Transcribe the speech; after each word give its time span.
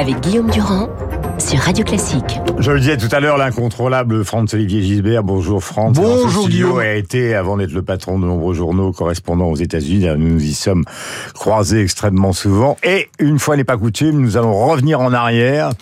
avec 0.00 0.18
Guillaume 0.20 0.50
Durand 0.50 0.88
sur 1.38 1.58
Radio 1.58 1.84
Classique. 1.84 2.40
Je 2.58 2.72
le 2.72 2.80
disais 2.80 2.96
tout 2.96 3.14
à 3.14 3.20
l'heure, 3.20 3.36
l'incontrôlable 3.36 4.24
Franz-Olivier 4.24 4.80
Gisbert. 4.80 5.22
Bonjour 5.22 5.62
Franz. 5.62 5.92
Bonjour 6.00 6.48
Guillaume. 6.48 6.78
a 6.78 6.94
été, 6.94 7.34
avant 7.34 7.58
d'être 7.58 7.72
le 7.72 7.82
patron 7.82 8.18
de 8.18 8.24
nombreux 8.24 8.54
journaux 8.54 8.92
correspondants 8.92 9.48
aux 9.50 9.56
États-Unis, 9.56 10.06
nous 10.16 10.30
nous 10.30 10.42
y 10.42 10.54
sommes 10.54 10.84
croisés 11.34 11.82
extrêmement 11.82 12.32
souvent. 12.32 12.78
Et 12.82 13.10
une 13.18 13.38
fois 13.38 13.58
n'est 13.58 13.64
pas 13.64 13.76
coutume, 13.76 14.22
nous 14.22 14.38
allons 14.38 14.54
revenir 14.54 15.00
en 15.00 15.12
arrière 15.12 15.72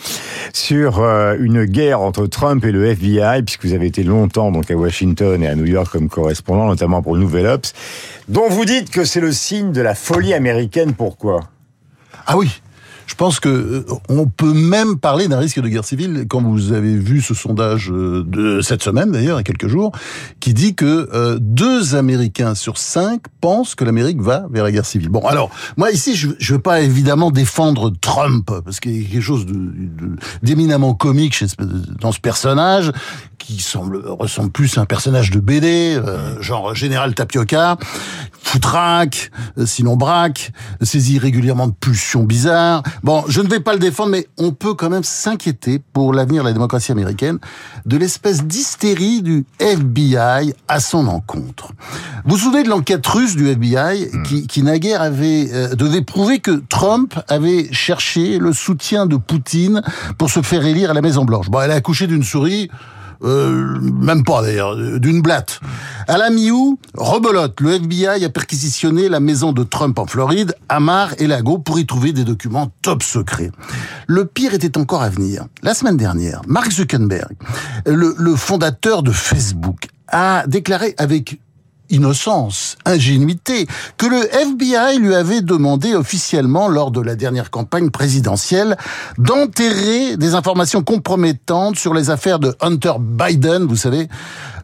sur 0.53 0.99
euh, 0.99 1.37
une 1.39 1.65
guerre 1.65 2.01
entre 2.01 2.27
Trump 2.27 2.65
et 2.65 2.73
le 2.73 2.87
FBI, 2.87 3.45
puisque 3.45 3.67
vous 3.67 3.75
avez 3.75 3.87
été 3.87 4.03
longtemps 4.03 4.51
donc 4.51 4.69
à 4.69 4.75
Washington 4.75 5.41
et 5.45 5.47
à 5.47 5.55
New 5.55 5.67
York 5.67 5.93
comme 5.93 6.09
correspondant, 6.09 6.67
notamment 6.67 7.03
pour 7.03 7.15
le 7.15 7.21
Nouvel 7.21 7.47
Ops, 7.47 7.73
dont 8.27 8.49
vous 8.49 8.65
dites 8.65 8.91
que 8.91 9.05
c'est 9.05 9.21
le 9.21 9.31
signe 9.31 9.71
de 9.71 9.81
la 9.81 9.95
folie 9.95 10.35
américaine. 10.35 10.95
Pourquoi? 10.95 11.43
Ah 12.27 12.37
oui, 12.37 12.61
je 13.09 13.15
pense 13.15 13.41
que 13.41 13.49
euh, 13.49 13.85
on 14.09 14.27
peut 14.27 14.53
même 14.53 14.99
parler 14.99 15.29
d'un 15.29 15.39
risque 15.39 15.61
de 15.61 15.69
guerre 15.69 15.85
civile 15.85 16.27
quand 16.29 16.43
vous 16.43 16.73
avez 16.73 16.95
vu 16.95 17.21
ce 17.23 17.35
sondage 17.35 17.91
euh, 17.91 18.23
de 18.25 18.61
cette 18.61 18.83
semaine 18.83 19.11
d'ailleurs, 19.11 19.39
il 19.39 19.41
y 19.41 19.41
a 19.41 19.45
quelques 19.45 19.67
jours, 19.67 19.93
qui 20.41 20.53
dit 20.53 20.75
que 20.75 21.09
euh, 21.15 21.39
deux 21.41 21.95
Américains 21.97 22.55
sur 22.55 22.77
cinq 22.77 23.23
pensent 23.41 23.75
que 23.75 23.85
l'Amérique 23.85 24.21
va 24.21 24.47
vers 24.51 24.63
la 24.63 24.71
guerre 24.71 24.85
civile. 24.85 25.09
Bon, 25.09 25.27
alors 25.27 25.51
moi 25.77 25.91
ici, 25.91 26.15
je 26.15 26.29
ne 26.29 26.57
veux 26.57 26.59
pas 26.59 26.83
évidemment 26.83 27.31
défendre 27.31 27.91
Trump 28.01 28.51
parce 28.65 28.79
qu'il 28.79 29.03
y 29.03 29.07
a 29.07 29.09
quelque 29.09 29.23
chose 29.23 29.47
d'éminemment 30.43 30.95
comique 30.95 31.35
chez, 31.35 31.47
dans 32.01 32.13
ce 32.13 32.21
personnage 32.21 32.93
qui 33.39 33.61
semble 33.61 34.05
ressemble 34.07 34.51
plus 34.51 34.79
à 34.79 34.83
un 34.83 34.85
personnage 34.85 35.31
de 35.31 35.41
BD, 35.41 36.01
genre 36.41 36.75
Général 36.75 37.15
Tapioca, 37.15 37.77
foutraque, 38.43 39.31
sinon 39.65 39.97
braque, 39.97 40.53
saisit 40.83 41.19
régulièrement 41.19 41.69
de 41.69 41.73
pulsions 41.73 42.25
bizarres. 42.25 42.83
Bon, 43.03 43.25
je 43.29 43.41
ne 43.41 43.49
vais 43.49 43.61
pas 43.61 43.73
le 43.73 43.79
défendre, 43.79 44.11
mais 44.11 44.27
on 44.39 44.53
peut 44.53 44.75
quand 44.75 44.91
même 44.91 45.05
s'inquiéter 45.05 45.81
pour 45.93 46.13
l'avenir 46.13 46.43
de 46.43 46.49
la 46.49 46.53
démocratie 46.53 46.93
américaine 46.93 47.39
de 47.87 47.97
l'espèce 47.97 48.45
d'hystérie 48.45 49.23
du 49.23 49.45
FBI 49.61 50.55
à 50.69 50.81
son 50.81 51.07
encontre. 51.09 51.73
Vous 52.25 52.37
vous 52.37 52.39
souvenez 52.39 52.63
de 52.63 52.69
l'enquête 52.69 53.07
russe 53.07 53.37
du 53.37 53.49
FBI 53.49 54.09
hmm. 54.13 54.23
qui, 54.23 54.47
qui 54.47 54.63
naguère 54.63 55.03
avait 55.03 55.49
euh, 55.53 55.75
devait 55.75 56.03
prouver 56.03 56.39
que 56.39 56.63
Trump 56.69 57.15
avait 57.29 57.69
cherché 57.73 58.39
le 58.39 58.53
soutien 58.53 59.07
de 59.07 59.17
Poutine 59.17 59.83
pour 60.19 60.31
se 60.31 60.43
faire 60.43 60.65
élire 60.65 60.91
à 60.91 60.95
la 60.95 61.03
Maison 61.03 61.25
Blanche. 61.25 61.49
Bon, 61.49 61.61
elle 61.61 61.71
a 61.71 61.75
accouché 61.75 62.07
d'une 62.07 62.23
souris. 62.23 62.71
Euh, 63.25 63.79
même 63.81 64.25
pas 64.25 64.43
d'ailleurs, 64.43 64.77
d'une 64.77 65.23
blatte. 65.23 65.61
À 66.07 66.19
la 66.19 66.31
mi-août, 66.31 66.79
rebelote, 66.97 67.61
le 67.61 67.75
FBI 67.75 68.25
a 68.25 68.29
perquisitionné 68.29 69.09
la 69.09 69.21
maison 69.21 69.53
de 69.53 69.65
Trump 69.65 69.99
en 69.99 70.07
Floride, 70.07 70.55
Amar 70.69 71.15
et 71.19 71.27
Lago, 71.27 71.59
pour 71.59 71.79
y 71.79 71.87
trouver 71.87 72.13
des 72.13 72.25
documents 72.25 72.71
top 72.83 73.03
secrets. 73.03 73.51
Le 74.07 74.25
pire 74.25 74.55
était 74.55 74.79
encore 74.79 75.03
à 75.03 75.09
venir. 75.11 75.47
La 75.63 75.75
semaine 75.75 75.97
dernière, 75.97 76.43
Mark 76.47 76.71
Zuckerberg, 76.71 77.33
le, 77.87 78.15
le 78.17 78.37
fondateur 78.37 79.03
de 79.03 79.11
Facebook, 79.11 79.89
a 80.09 80.45
déclaré 80.47 80.95
avec 80.97 81.39
innocence, 81.91 82.77
ingénuité, 82.85 83.67
que 83.97 84.07
le 84.07 84.35
FBI 84.35 84.99
lui 84.99 85.15
avait 85.15 85.41
demandé 85.41 85.95
officiellement 85.95 86.69
lors 86.69 86.91
de 86.91 87.01
la 87.01 87.15
dernière 87.15 87.51
campagne 87.51 87.91
présidentielle 87.91 88.77
d'enterrer 89.17 90.17
des 90.17 90.35
informations 90.35 90.83
compromettantes 90.83 91.77
sur 91.77 91.95
les 91.95 92.11
affaires 92.11 92.39
de 92.39 92.55
Hunter 92.61 92.95
Biden, 92.99 93.65
vous 93.65 93.77
savez, 93.77 94.09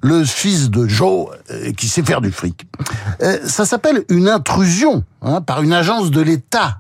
le 0.03 0.25
fils 0.25 0.71
de 0.71 0.87
Joe 0.87 1.29
euh, 1.51 1.73
qui 1.73 1.89
sait 1.89 2.03
faire 2.03 2.21
du 2.21 2.31
fric. 2.31 2.67
Euh, 3.23 3.39
ça 3.47 3.65
s'appelle 3.65 4.05
une 4.11 4.29
intrusion 4.29 5.03
hein, 5.23 5.41
par 5.41 5.63
une 5.63 5.73
agence 5.73 6.11
de 6.11 6.21
l'État 6.21 6.79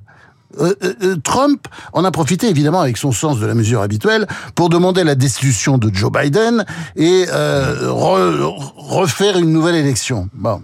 euh, 0.61 0.75
euh, 0.83 0.95
euh, 1.03 1.17
Trump 1.23 1.67
en 1.93 2.05
a 2.05 2.11
profité 2.11 2.49
évidemment 2.49 2.81
avec 2.81 2.97
son 2.97 3.13
sens 3.13 3.41
de 3.41 3.47
la 3.47 3.55
mesure 3.55 3.81
habituelle 3.81 4.27
pour 4.55 4.69
demander 4.69 5.05
la 5.05 5.15
destitution 5.15 5.79
de 5.79 5.95
Joe 5.95 6.11
Biden 6.13 6.65
et 6.97 7.27
refaire 7.31 9.39
une 9.39 9.53
nouvelle 9.53 9.77
élection. 9.77 10.29
Bon. 10.35 10.61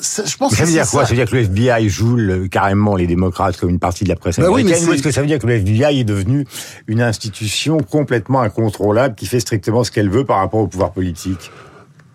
Ça, 0.00 0.24
je 0.24 0.34
pense 0.38 0.54
ça 0.54 0.64
veut 0.64 0.70
dire 0.70 0.88
quoi 0.88 1.04
ça. 1.04 1.10
veut 1.10 1.16
dire 1.16 1.28
que 1.28 1.36
le 1.36 1.42
FBI 1.42 1.90
joue 1.90 2.16
carrément 2.50 2.96
les 2.96 3.06
démocrates 3.06 3.58
comme 3.58 3.68
une 3.68 3.78
partie 3.78 4.04
de 4.04 4.08
la 4.08 4.16
presse 4.16 4.38
bah 4.38 4.46
américaine 4.46 4.78
oui, 4.80 4.88
Ou 4.88 4.92
est-ce 4.94 5.02
que 5.02 5.10
ça 5.10 5.20
veut 5.20 5.26
dire 5.26 5.38
que 5.38 5.46
le 5.46 5.52
FBI 5.52 6.00
est 6.00 6.04
devenu 6.04 6.46
une 6.86 7.02
institution 7.02 7.76
complètement 7.76 8.40
incontrôlable 8.40 9.14
qui 9.14 9.26
fait 9.26 9.38
strictement 9.38 9.84
ce 9.84 9.90
qu'elle 9.90 10.08
veut 10.08 10.24
par 10.24 10.38
rapport 10.38 10.60
au 10.60 10.66
pouvoir 10.66 10.92
politique? 10.92 11.50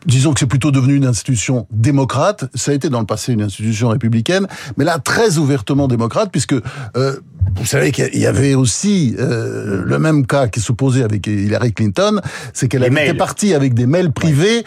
Disons 0.06 0.34
que 0.34 0.40
c'est 0.40 0.48
plutôt 0.48 0.72
devenu 0.72 0.96
une 0.96 1.06
institution 1.06 1.68
démocrate. 1.72 2.46
Ça 2.56 2.72
a 2.72 2.74
été 2.74 2.90
dans 2.90 3.00
le 3.00 3.06
passé 3.06 3.34
une 3.34 3.42
institution 3.42 3.90
républicaine, 3.90 4.48
mais 4.78 4.86
là 4.86 5.00
très 5.00 5.38
ouvertement 5.38 5.88
démocrate, 5.88 6.30
puisque 6.32 6.54
euh, 6.54 7.18
vous 7.56 7.66
savez 7.66 7.92
qu'il 7.92 8.18
y 8.18 8.26
avait 8.26 8.54
aussi 8.54 9.16
euh, 9.20 9.84
le 9.86 10.00
même 10.00 10.26
cas 10.26 10.48
qui 10.48 10.60
s'opposait 10.60 11.04
avec 11.04 11.28
Hillary 11.28 11.74
Clinton, 11.74 12.22
c'est 12.54 12.68
qu'elle 12.68 12.84
était 12.84 13.14
partie 13.14 13.54
avec 13.54 13.74
des 13.74 13.86
mails 13.86 14.12
privés 14.12 14.64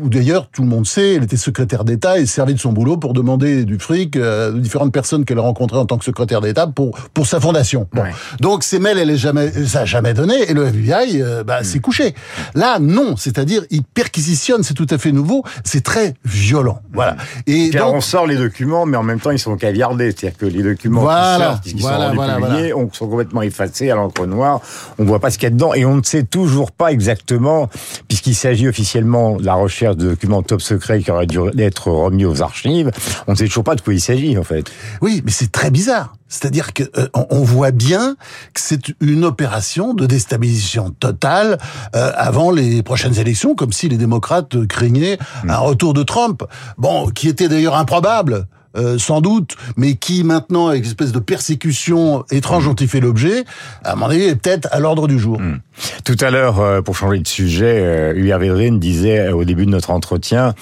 où 0.00 0.08
d'ailleurs 0.08 0.48
tout 0.50 0.62
le 0.62 0.68
monde 0.68 0.86
sait, 0.86 1.14
elle 1.14 1.24
était 1.24 1.36
secrétaire 1.36 1.84
d'État 1.84 2.18
et 2.18 2.26
servait 2.26 2.54
de 2.54 2.58
son 2.58 2.72
boulot 2.72 2.96
pour 2.96 3.12
demander 3.12 3.64
du 3.64 3.78
fric 3.78 4.16
à 4.16 4.50
différentes 4.52 4.92
personnes 4.92 5.24
qu'elle 5.24 5.38
a 5.38 5.42
rencontrées 5.42 5.78
en 5.78 5.86
tant 5.86 5.98
que 5.98 6.04
secrétaire 6.04 6.40
d'État 6.40 6.66
pour 6.66 6.98
pour 7.14 7.26
sa 7.26 7.40
fondation. 7.40 7.88
Bon. 7.92 8.04
Donc 8.40 8.64
ces 8.64 8.78
mails, 8.78 8.98
elle 8.98 9.10
est 9.10 9.16
jamais, 9.16 9.50
ça 9.66 9.80
a 9.80 9.84
jamais 9.84 10.14
donné 10.14 10.34
et 10.48 10.54
le 10.54 10.66
FBI 10.66 11.22
euh, 11.22 11.44
bah, 11.44 11.60
mm. 11.60 11.64
s'est 11.64 11.78
couché. 11.80 12.14
Là, 12.54 12.78
non, 12.78 13.16
c'est-à-dire 13.16 13.62
il 13.70 13.82
perquisitionne, 13.82 14.62
c'est 14.62 14.74
tout 14.74 14.86
à 14.90 14.98
fait 14.98 15.12
nouveau, 15.12 15.44
c'est 15.64 15.82
très 15.82 16.14
violent. 16.24 16.80
Voilà. 16.92 17.12
Mm. 17.12 17.16
Et, 17.46 17.70
donc, 17.70 17.94
on 17.94 18.00
sort 18.00 18.26
les 18.26 18.36
documents, 18.36 18.86
mais 18.86 18.96
en 18.96 19.02
même 19.02 19.20
temps 19.20 19.30
ils 19.30 19.38
sont 19.38 19.56
caviardés, 19.56 20.12
c'est-à-dire 20.12 20.38
que 20.38 20.46
les 20.46 20.62
documents 20.62 21.02
voilà, 21.02 21.60
qui 21.62 21.70
sortent, 21.70 21.76
qui 21.76 21.82
sont 21.82 22.40
publiés, 22.40 22.72
sont 22.92 23.08
complètement 23.08 23.42
effacés 23.42 23.90
à 23.90 23.94
l'encre 23.94 24.26
noire. 24.26 24.60
On 24.98 25.04
voit 25.04 25.20
pas 25.20 25.30
ce 25.30 25.38
qu'il 25.38 25.44
y 25.44 25.48
a 25.48 25.50
dedans 25.50 25.74
et 25.74 25.84
on 25.84 25.96
ne 25.96 26.02
sait 26.02 26.24
toujours 26.24 26.72
pas 26.72 26.92
exactement, 26.92 27.68
puisqu'il 28.08 28.34
s'agit 28.34 28.68
officiellement 28.68 29.36
de 29.36 29.44
la 29.44 29.54
recherche 29.54 29.85
de 29.94 30.08
documents 30.08 30.42
top 30.42 30.60
secrets 30.60 31.02
qui 31.02 31.10
auraient 31.10 31.26
dû 31.26 31.38
être 31.58 31.90
remis 31.90 32.24
aux 32.24 32.42
archives. 32.42 32.90
On 33.26 33.32
ne 33.32 33.36
sait 33.36 33.46
toujours 33.46 33.64
pas 33.64 33.74
de 33.74 33.80
quoi 33.80 33.94
il 33.94 34.00
s'agit, 34.00 34.36
en 34.38 34.42
fait. 34.42 34.70
Oui, 35.00 35.22
mais 35.24 35.30
c'est 35.30 35.52
très 35.52 35.70
bizarre. 35.70 36.14
C'est-à-dire 36.28 36.72
que 36.72 36.82
euh, 36.96 37.06
on 37.14 37.42
voit 37.42 37.70
bien 37.70 38.16
que 38.52 38.60
c'est 38.60 38.92
une 39.00 39.24
opération 39.24 39.94
de 39.94 40.06
déstabilisation 40.06 40.90
totale 40.90 41.58
euh, 41.94 42.10
avant 42.16 42.50
les 42.50 42.82
prochaines 42.82 43.18
élections, 43.18 43.54
comme 43.54 43.72
si 43.72 43.88
les 43.88 43.96
démocrates 43.96 44.66
craignaient 44.66 45.18
hmm. 45.44 45.50
un 45.50 45.58
retour 45.58 45.94
de 45.94 46.02
Trump. 46.02 46.42
Bon, 46.78 47.08
qui 47.10 47.28
était 47.28 47.48
d'ailleurs 47.48 47.76
improbable. 47.76 48.46
Euh, 48.76 48.98
sans 48.98 49.20
doute, 49.20 49.56
mais 49.76 49.94
qui 49.94 50.22
maintenant, 50.22 50.68
avec 50.68 50.82
une 50.82 50.90
espèce 50.90 51.12
de 51.12 51.18
persécution 51.18 52.24
étrange 52.30 52.64
mmh. 52.64 52.68
dont 52.68 52.74
il 52.74 52.88
fait 52.88 53.00
l'objet, 53.00 53.44
à 53.84 53.96
mon 53.96 54.06
avis, 54.06 54.24
est 54.24 54.36
peut-être 54.36 54.68
à 54.70 54.80
l'ordre 54.80 55.08
du 55.08 55.18
jour. 55.18 55.40
Mmh. 55.40 55.60
Tout 56.04 56.16
à 56.20 56.30
l'heure, 56.30 56.60
euh, 56.60 56.82
pour 56.82 56.96
changer 56.96 57.18
de 57.18 57.28
sujet, 57.28 57.80
euh, 57.80 58.36
Védrine 58.38 58.78
disait 58.78 59.30
au 59.30 59.44
début 59.44 59.64
de 59.64 59.70
notre 59.70 59.90
entretien, 59.90 60.54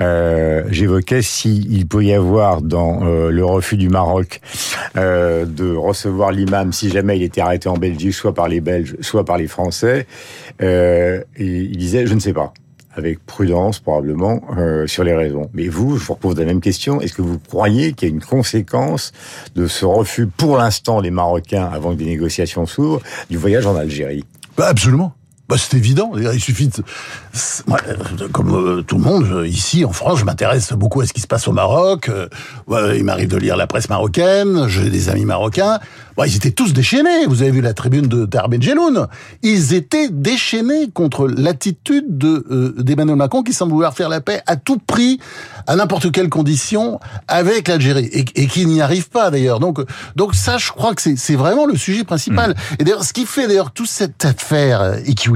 euh, 0.00 0.64
j'évoquais 0.70 1.22
s'il 1.22 1.86
peut 1.86 2.02
y 2.02 2.12
avoir 2.12 2.62
dans 2.62 3.04
le 3.04 3.44
refus 3.44 3.76
du 3.76 3.88
Maroc 3.88 4.40
de 4.96 5.76
recevoir 5.76 6.32
l'imam 6.32 6.72
si 6.72 6.90
jamais 6.90 7.16
il 7.16 7.22
était 7.22 7.40
arrêté 7.40 7.68
en 7.68 7.76
Belgique, 7.76 8.14
soit 8.14 8.34
par 8.34 8.48
les 8.48 8.60
Belges, 8.60 8.96
soit 9.00 9.24
par 9.24 9.36
les 9.36 9.46
Français. 9.46 10.06
il 10.60 11.76
disait, 11.76 12.06
je 12.06 12.14
ne 12.14 12.20
sais 12.20 12.32
pas 12.32 12.52
avec 12.94 13.24
prudence 13.24 13.80
probablement 13.80 14.40
euh, 14.56 14.86
sur 14.86 15.04
les 15.04 15.14
raisons. 15.14 15.50
Mais 15.54 15.68
vous, 15.68 15.96
je 15.96 16.04
vous 16.04 16.14
repose 16.14 16.38
la 16.38 16.44
même 16.44 16.60
question. 16.60 17.00
Est-ce 17.00 17.14
que 17.14 17.22
vous 17.22 17.38
croyez 17.38 17.92
qu'il 17.92 18.08
y 18.08 18.12
a 18.12 18.14
une 18.14 18.22
conséquence 18.22 19.12
de 19.54 19.66
ce 19.66 19.84
refus 19.84 20.26
pour 20.26 20.56
l'instant 20.56 21.02
des 21.02 21.10
Marocains, 21.10 21.70
avant 21.72 21.92
que 21.92 21.98
des 21.98 22.06
négociations 22.06 22.66
s'ouvrent, 22.66 23.02
du 23.30 23.36
voyage 23.36 23.66
en 23.66 23.76
Algérie? 23.76 24.24
Bah 24.56 24.66
Absolument. 24.68 25.14
Bah, 25.52 25.58
c'est 25.58 25.76
évident. 25.76 26.12
Il 26.16 26.40
suffit 26.40 26.68
de... 26.68 28.26
comme 28.28 28.54
euh, 28.54 28.82
tout 28.82 28.96
le 28.96 29.02
monde, 29.02 29.44
ici, 29.46 29.84
en 29.84 29.92
France, 29.92 30.20
je 30.20 30.24
m'intéresse 30.24 30.72
beaucoup 30.72 31.02
à 31.02 31.06
ce 31.06 31.12
qui 31.12 31.20
se 31.20 31.26
passe 31.26 31.46
au 31.46 31.52
Maroc. 31.52 32.08
Euh, 32.08 32.28
il 32.96 33.04
m'arrive 33.04 33.28
de 33.28 33.36
lire 33.36 33.56
la 33.56 33.66
presse 33.66 33.90
marocaine. 33.90 34.66
J'ai 34.68 34.88
des 34.88 35.10
amis 35.10 35.26
marocains. 35.26 35.78
Bon, 36.16 36.24
ils 36.24 36.36
étaient 36.36 36.50
tous 36.50 36.72
déchaînés. 36.72 37.26
Vous 37.26 37.42
avez 37.42 37.50
vu 37.50 37.60
la 37.60 37.74
tribune 37.74 38.06
de 38.06 38.26
Darben 38.26 38.62
Jeloun. 38.62 39.06
Ils 39.42 39.74
étaient 39.74 40.08
déchaînés 40.10 40.90
contre 40.90 41.26
l'attitude 41.26 42.18
de 42.18 42.74
d'Emmanuel 42.78 43.16
Macron 43.16 43.42
qui 43.42 43.52
semble 43.52 43.72
vouloir 43.72 43.94
faire 43.94 44.08
la 44.08 44.20
paix 44.20 44.42
à 44.46 44.56
tout 44.56 44.78
prix, 44.78 45.18
à 45.66 45.76
n'importe 45.76 46.12
quelle 46.12 46.28
condition, 46.28 47.00
avec 47.28 47.68
l'Algérie. 47.68 48.10
Et, 48.12 48.24
et 48.34 48.46
qui 48.46 48.66
n'y 48.66 48.80
arrive 48.80 49.08
pas, 49.08 49.30
d'ailleurs. 49.30 49.60
Donc, 49.60 49.80
donc 50.16 50.34
ça, 50.34 50.58
je 50.58 50.70
crois 50.70 50.94
que 50.94 51.02
c'est 51.16 51.36
vraiment 51.36 51.66
le 51.66 51.76
sujet 51.76 52.04
principal. 52.04 52.50
Mmh. 52.50 52.74
Et 52.78 52.84
d'ailleurs, 52.84 53.04
ce 53.04 53.12
qui 53.12 53.26
fait 53.26 53.46
d'ailleurs 53.46 53.72
toute 53.72 53.88
cette 53.88 54.24
affaire 54.24 54.98
et 55.06 55.14
qui 55.14 55.28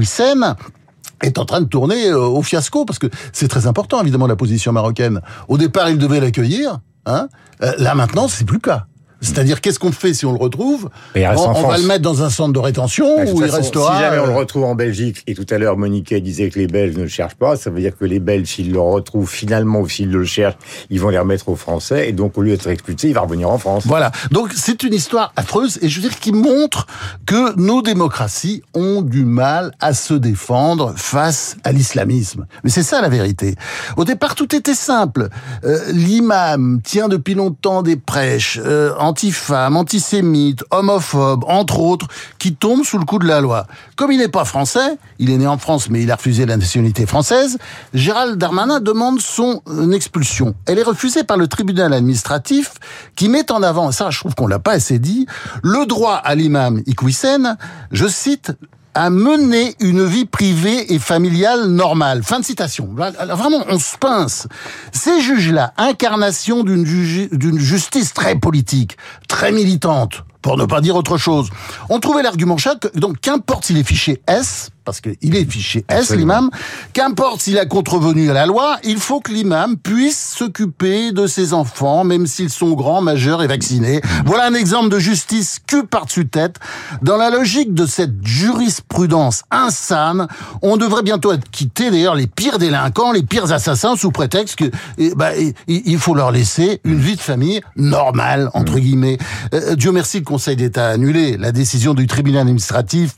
est 1.23 1.37
en 1.39 1.45
train 1.45 1.61
de 1.61 1.65
tourner 1.65 2.07
euh, 2.07 2.19
au 2.19 2.41
fiasco 2.43 2.85
parce 2.85 2.99
que 2.99 3.07
c'est 3.33 3.47
très 3.47 3.65
important 3.65 4.01
évidemment 4.01 4.27
la 4.27 4.35
position 4.35 4.71
marocaine. 4.71 5.21
Au 5.47 5.57
départ, 5.57 5.89
ils 5.89 5.97
devaient 5.97 6.19
l'accueillir, 6.19 6.79
hein. 7.05 7.27
Euh, 7.63 7.73
là 7.79 7.95
maintenant, 7.95 8.27
c'est 8.27 8.45
plus 8.45 8.57
le 8.57 8.61
cas. 8.61 8.85
C'est-à-dire, 9.21 9.61
qu'est-ce 9.61 9.79
qu'on 9.79 9.91
fait 9.91 10.13
si 10.13 10.25
on 10.25 10.31
le 10.31 10.37
retrouve 10.37 10.89
on, 11.15 11.67
va 11.67 11.77
le 11.77 11.85
mettre 11.85 12.01
dans 12.01 12.23
un 12.23 12.29
centre 12.29 12.53
de 12.53 12.59
rétention 12.59 13.17
Bah, 13.17 13.23
où 13.31 13.41
il 13.41 13.47
façon, 13.47 13.57
restera. 13.57 13.95
Si 13.95 14.01
jamais 14.01 14.19
on 14.19 14.27
le 14.27 14.33
euh, 14.33 14.37
retrouve 14.37 14.63
en 14.63 14.75
Belgique, 14.75 15.23
et 15.27 15.33
tout 15.33 15.45
à 15.49 15.57
l'heure 15.57 15.77
Monique 15.77 16.13
disait 16.13 16.49
que 16.49 16.59
les 16.59 16.67
Belges 16.67 16.95
ne 16.95 17.03
le 17.03 17.07
cherchent 17.07 17.35
pas, 17.35 17.55
ça 17.55 17.69
veut 17.69 17.79
dire 17.79 17.97
que 17.97 18.05
les 18.05 18.19
Belges, 18.19 18.47
s'ils 18.47 18.71
le 18.71 18.79
retrouvent 18.79 19.29
finalement 19.29 19.81
ou 19.81 19.89
s'ils 19.89 20.11
le 20.11 20.23
cherchent, 20.23 20.57
ils 20.89 20.99
vont 20.99 21.09
les 21.09 21.19
remettre 21.19 21.49
aux 21.49 21.55
Français, 21.55 22.09
et 22.09 22.11
donc 22.11 22.37
au 22.37 22.41
lieu 22.41 22.51
d'être 22.51 22.67
expulsé, 22.67 23.09
il 23.09 23.13
va 23.13 23.21
revenir 23.21 23.49
en 23.49 23.57
France. 23.57 23.83
Voilà. 23.85 24.11
Donc 24.31 24.53
c'est 24.55 24.83
une 24.83 24.93
histoire 24.93 25.33
affreuse 25.35 25.79
et 25.81 25.89
je 25.89 25.99
veux 25.99 26.07
dire 26.07 26.19
qui 26.19 26.31
montre 26.31 26.87
que 27.25 27.55
nos 27.57 27.81
démocraties 27.81 28.63
ont 28.73 29.01
du 29.01 29.25
mal 29.25 29.71
à 29.79 29.93
se 29.93 30.13
défendre 30.13 30.93
face 30.95 31.57
à 31.63 31.71
l'islamisme. 31.71 32.45
Mais 32.63 32.69
c'est 32.69 32.83
ça 32.83 33.01
la 33.01 33.09
vérité. 33.09 33.55
Au 33.95 34.05
départ, 34.05 34.35
tout 34.35 34.55
était 34.55 34.73
simple. 34.73 35.29
Euh, 35.63 35.79
L'imam 35.91 36.81
tient 36.83 37.07
depuis 37.07 37.33
longtemps 37.33 37.81
des 37.81 37.95
prêches 37.95 38.59
euh, 38.63 38.93
anti-femmes, 39.07 39.77
antisémites, 39.77 40.63
homophobes, 40.71 41.45
entre 41.47 41.79
autres, 41.79 42.07
qui 42.39 42.55
tombent 42.55 42.83
sous 42.83 42.97
le 42.97 43.05
coup 43.05 43.19
de 43.19 43.27
la 43.27 43.41
loi. 43.41 43.65
Comme 43.95 44.11
il 44.11 44.19
n'est 44.19 44.27
pas 44.27 44.45
français, 44.45 44.97
il 45.19 45.29
est 45.29 45.37
né 45.37 45.47
en 45.47 45.57
France 45.57 45.89
mais 45.89 46.03
il 46.03 46.11
a 46.11 46.15
refusé 46.15 46.45
la 46.45 46.57
nationalité 46.57 47.05
française, 47.05 47.57
Gérald 47.93 48.37
Darmanin 48.37 48.79
demande 48.79 49.19
son 49.21 49.61
euh, 49.67 49.91
expulsion. 49.91 50.55
Elle 50.65 50.79
est 50.79 50.83
refusée 50.83 51.23
par 51.23 51.37
le 51.37 51.47
tribunal 51.47 51.93
administratif 51.93 52.73
qui 53.15 53.29
met 53.29 53.51
en 53.51 53.63
avant, 53.63 53.91
ça 53.91 54.09
je 54.09 54.19
trouve 54.19 54.35
qu'on 54.35 54.47
l'a 54.47 54.59
pas 54.59 54.73
assez 54.73 54.99
dit, 54.99 55.25
le 55.63 55.85
droit 55.85 56.15
à 56.15 56.35
l'imam 56.35 56.81
Iqwisen, 56.85 57.57
je 57.91 58.07
cite, 58.07 58.51
à 58.97 59.11
mener 59.11 59.75
une 59.79 60.03
vie 60.03 60.25
privée 60.25 60.91
et 60.91 60.97
familiale 60.97 61.67
normale. 61.67 62.23
Fin 62.23 62.39
de 62.39 62.45
citation. 62.45 62.89
Vraiment, 62.95 63.63
on 63.69 63.77
se 63.77 63.95
pince. 63.95 64.47
Ces 64.91 65.21
juges-là, 65.21 65.71
incarnation 65.77 66.63
d'une 66.63 67.59
justice 67.59 68.11
très 68.15 68.35
politique, 68.39 68.97
très 69.27 69.51
militante, 69.51 70.23
pour 70.41 70.57
ne 70.57 70.65
pas 70.65 70.81
dire 70.81 70.95
autre 70.95 71.17
chose, 71.17 71.51
ont 71.89 71.99
trouvé 71.99 72.23
l'argument 72.23 72.57
chaque, 72.57 72.91
donc 72.97 73.19
qu'importe 73.19 73.65
s'il 73.65 73.77
est 73.77 73.87
fiché 73.87 74.19
S, 74.25 74.71
parce 74.87 75.01
qu'il 75.01 75.35
est 75.35 75.51
fiché 75.51 75.83
S, 75.89 76.15
l'imam, 76.15 76.49
qu'importe 76.93 77.41
s'il 77.41 77.57
a 77.57 77.65
contrevenu 77.65 78.29
à 78.31 78.33
la 78.33 78.45
loi, 78.45 78.77
il 78.85 78.99
faut 78.99 79.19
que 79.19 79.33
l'imam 79.33 79.75
puisse 79.75 80.33
s'occuper 80.37 81.11
de 81.11 81.27
ses 81.27 81.53
enfants, 81.53 82.05
même 82.05 82.25
s'ils 82.25 82.49
sont 82.49 82.71
grands, 82.71 83.01
majeurs 83.01 83.43
et 83.43 83.47
vaccinés. 83.47 83.99
Voilà 84.25 84.45
un 84.45 84.53
exemple 84.53 84.87
de 84.87 84.97
justice 84.97 85.59
cul 85.67 85.85
par-dessus 85.85 86.29
tête. 86.29 86.55
Dans 87.01 87.17
la 87.17 87.29
logique 87.29 87.73
de 87.73 87.85
cette 87.85 88.25
jurisprudence 88.25 89.43
insane, 89.51 90.29
on 90.61 90.77
devrait 90.77 91.03
bientôt 91.03 91.33
être 91.33 91.51
quitté 91.51 91.91
d'ailleurs 91.91 92.15
les 92.15 92.27
pires 92.27 92.57
délinquants, 92.57 93.11
les 93.11 93.23
pires 93.23 93.51
assassins, 93.51 93.97
sous 93.97 94.11
prétexte 94.11 94.55
que 94.55 94.71
eh 94.97 95.13
ben, 95.15 95.33
il 95.67 95.97
il 95.97 95.99
faut 95.99 96.15
leur 96.15 96.31
laisser 96.31 96.79
une 96.85 96.99
vie 96.99 97.17
de 97.17 97.21
famille 97.21 97.59
normale, 97.75 98.51
entre 98.53 98.79
guillemets. 98.79 99.17
Euh, 99.53 99.75
Dieu 99.75 99.91
merci, 99.91 100.19
le 100.19 100.23
Conseil 100.23 100.55
d'État 100.55 100.87
a 100.87 100.91
annulé 100.91 101.35
la 101.35 101.51
décision 101.51 101.93
du 101.93 102.07
tribunal 102.07 102.43
administratif 102.43 103.17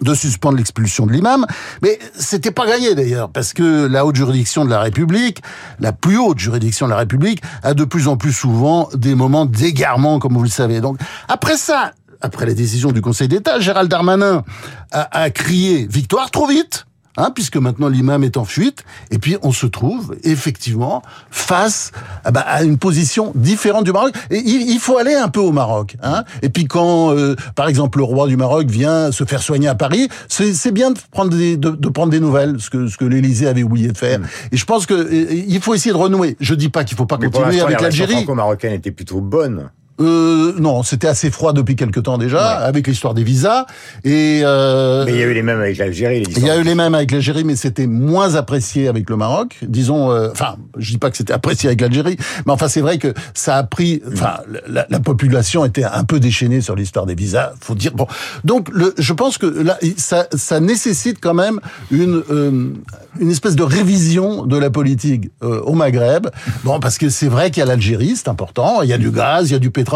de 0.00 0.14
suspendre 0.14 0.56
l'expulsion 0.56 1.06
de 1.06 1.12
l'imam, 1.12 1.46
mais 1.82 1.98
c'était 2.14 2.50
pas 2.50 2.66
gagné 2.66 2.94
d'ailleurs, 2.94 3.30
parce 3.30 3.52
que 3.52 3.86
la 3.86 4.04
haute 4.04 4.16
juridiction 4.16 4.64
de 4.64 4.70
la 4.70 4.80
République, 4.80 5.42
la 5.80 5.92
plus 5.92 6.18
haute 6.18 6.38
juridiction 6.38 6.86
de 6.86 6.92
la 6.92 6.98
République, 6.98 7.42
a 7.62 7.74
de 7.74 7.84
plus 7.84 8.08
en 8.08 8.16
plus 8.16 8.32
souvent 8.32 8.88
des 8.94 9.14
moments 9.14 9.46
d'égarement, 9.46 10.18
comme 10.18 10.34
vous 10.34 10.42
le 10.42 10.48
savez. 10.48 10.80
Donc 10.80 10.98
après 11.28 11.56
ça, 11.56 11.92
après 12.20 12.46
la 12.46 12.54
décision 12.54 12.92
du 12.92 13.00
Conseil 13.00 13.28
d'État, 13.28 13.60
Gérald 13.60 13.90
Darmanin 13.90 14.44
a, 14.92 15.22
a 15.22 15.30
crié 15.30 15.86
victoire 15.88 16.30
trop 16.30 16.46
vite. 16.46 16.87
Hein, 17.20 17.32
puisque 17.34 17.56
maintenant 17.56 17.88
l'imam 17.88 18.22
est 18.22 18.36
en 18.36 18.44
fuite, 18.44 18.84
et 19.10 19.18
puis 19.18 19.36
on 19.42 19.50
se 19.50 19.66
trouve 19.66 20.16
effectivement 20.22 21.02
face 21.32 21.90
ah 22.24 22.30
bah, 22.30 22.44
à 22.46 22.62
une 22.62 22.78
position 22.78 23.32
différente 23.34 23.84
du 23.84 23.92
Maroc. 23.92 24.14
Et 24.30 24.38
il, 24.38 24.70
il 24.70 24.78
faut 24.78 24.98
aller 24.98 25.14
un 25.14 25.26
peu 25.26 25.40
au 25.40 25.50
Maroc. 25.50 25.96
Hein. 26.00 26.22
Et 26.42 26.48
puis 26.48 26.66
quand, 26.66 27.12
euh, 27.12 27.34
par 27.56 27.66
exemple, 27.66 27.98
le 27.98 28.04
roi 28.04 28.28
du 28.28 28.36
Maroc 28.36 28.68
vient 28.68 29.10
se 29.10 29.24
faire 29.24 29.42
soigner 29.42 29.66
à 29.66 29.74
Paris, 29.74 30.08
c'est 30.28 30.70
bien 30.70 30.92
de 30.92 30.98
prendre 31.10 31.36
des, 31.36 31.56
de, 31.56 31.70
de 31.70 31.88
prendre 31.88 32.12
des 32.12 32.20
nouvelles, 32.20 32.60
ce 32.60 32.70
que, 32.70 32.86
ce 32.86 32.96
que 32.96 33.04
l'Élysée 33.04 33.48
avait 33.48 33.64
oublié 33.64 33.88
de 33.88 33.98
faire. 33.98 34.20
Et 34.52 34.56
je 34.56 34.64
pense 34.64 34.86
que 34.86 35.12
il 35.12 35.60
faut 35.60 35.74
essayer 35.74 35.92
de 35.92 35.98
renouer. 35.98 36.36
Je 36.38 36.54
dis 36.54 36.68
pas 36.68 36.84
qu'il 36.84 36.96
faut 36.96 37.06
pas 37.06 37.18
Mais 37.20 37.30
continuer 37.30 37.60
avec 37.60 37.80
l'Algérie. 37.80 38.12
franco-marocaines 38.12 38.74
étaient 38.74 38.92
plutôt 38.92 39.20
bonnes. 39.20 39.70
Euh, 40.00 40.54
non, 40.58 40.82
c'était 40.82 41.08
assez 41.08 41.30
froid 41.30 41.52
depuis 41.52 41.76
quelque 41.76 42.00
temps 42.00 42.18
déjà, 42.18 42.58
avec 42.58 42.86
l'histoire 42.86 43.14
des 43.14 43.24
visas. 43.24 43.66
Et 44.04 44.42
euh, 44.44 45.04
Mais 45.04 45.12
il 45.12 45.18
y 45.18 45.22
a 45.22 45.26
eu 45.26 45.34
les 45.34 45.42
mêmes 45.42 45.60
avec 45.60 45.78
l'Algérie. 45.78 46.22
les 46.24 46.38
il 46.38 46.46
y 46.46 46.50
a 46.50 46.56
eu 46.56 46.62
les 46.62 46.74
mêmes 46.74 46.94
avec 46.94 47.10
l'Algérie, 47.10 47.44
mais 47.44 47.56
c'était 47.56 47.86
moins 47.86 48.34
apprécié 48.34 48.88
avec 48.88 49.10
le 49.10 49.16
Maroc. 49.16 49.56
Disons, 49.62 50.10
euh, 50.10 50.30
enfin, 50.30 50.56
je 50.76 50.92
dis 50.92 50.98
pas 50.98 51.10
que 51.10 51.16
c'était 51.16 51.32
apprécié 51.32 51.68
avec 51.68 51.80
l'Algérie, 51.80 52.16
mais 52.46 52.52
enfin, 52.52 52.68
c'est 52.68 52.80
vrai 52.80 52.98
que 52.98 53.12
ça 53.34 53.56
a 53.56 53.62
pris. 53.64 54.02
Enfin, 54.12 54.38
la, 54.66 54.86
la 54.88 55.00
population 55.00 55.64
était 55.64 55.84
un 55.84 56.04
peu 56.04 56.20
déchaînée 56.20 56.60
sur 56.60 56.76
l'histoire 56.76 57.06
des 57.06 57.14
visas. 57.14 57.52
Faut 57.60 57.74
dire 57.74 57.92
bon. 57.94 58.06
Donc, 58.44 58.68
le, 58.72 58.94
je 58.98 59.12
pense 59.12 59.38
que 59.38 59.46
là, 59.46 59.78
ça, 59.96 60.26
ça 60.34 60.60
nécessite 60.60 61.18
quand 61.20 61.34
même 61.34 61.60
une 61.90 62.22
euh, 62.30 62.72
une 63.20 63.30
espèce 63.30 63.56
de 63.56 63.62
révision 63.62 64.46
de 64.46 64.56
la 64.56 64.70
politique 64.70 65.30
euh, 65.42 65.60
au 65.62 65.72
Maghreb. 65.72 66.28
Bon, 66.64 66.80
parce 66.80 66.98
que 66.98 67.08
c'est 67.08 67.28
vrai 67.28 67.50
qu'il 67.50 67.60
y 67.60 67.62
a 67.62 67.66
l'Algérie, 67.66 68.14
c'est 68.16 68.28
important. 68.28 68.82
Il 68.82 68.88
y 68.88 68.92
a 68.92 68.98
du 68.98 69.10
gaz, 69.10 69.50
il 69.50 69.52
y 69.52 69.56
a 69.56 69.58
du 69.58 69.70
pétrole, 69.70 69.87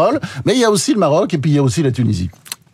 mais 0.45 0.53
il 0.53 0.59
y 0.59 0.65
a 0.65 0.71
aussi 0.71 0.93
le 0.93 0.99
Maroc 0.99 1.33
et 1.33 1.37
puis 1.37 1.51
il 1.51 1.55
y 1.55 1.59
a 1.59 1.63
aussi 1.63 1.83
la 1.83 1.91
Tunisie. 1.91 2.29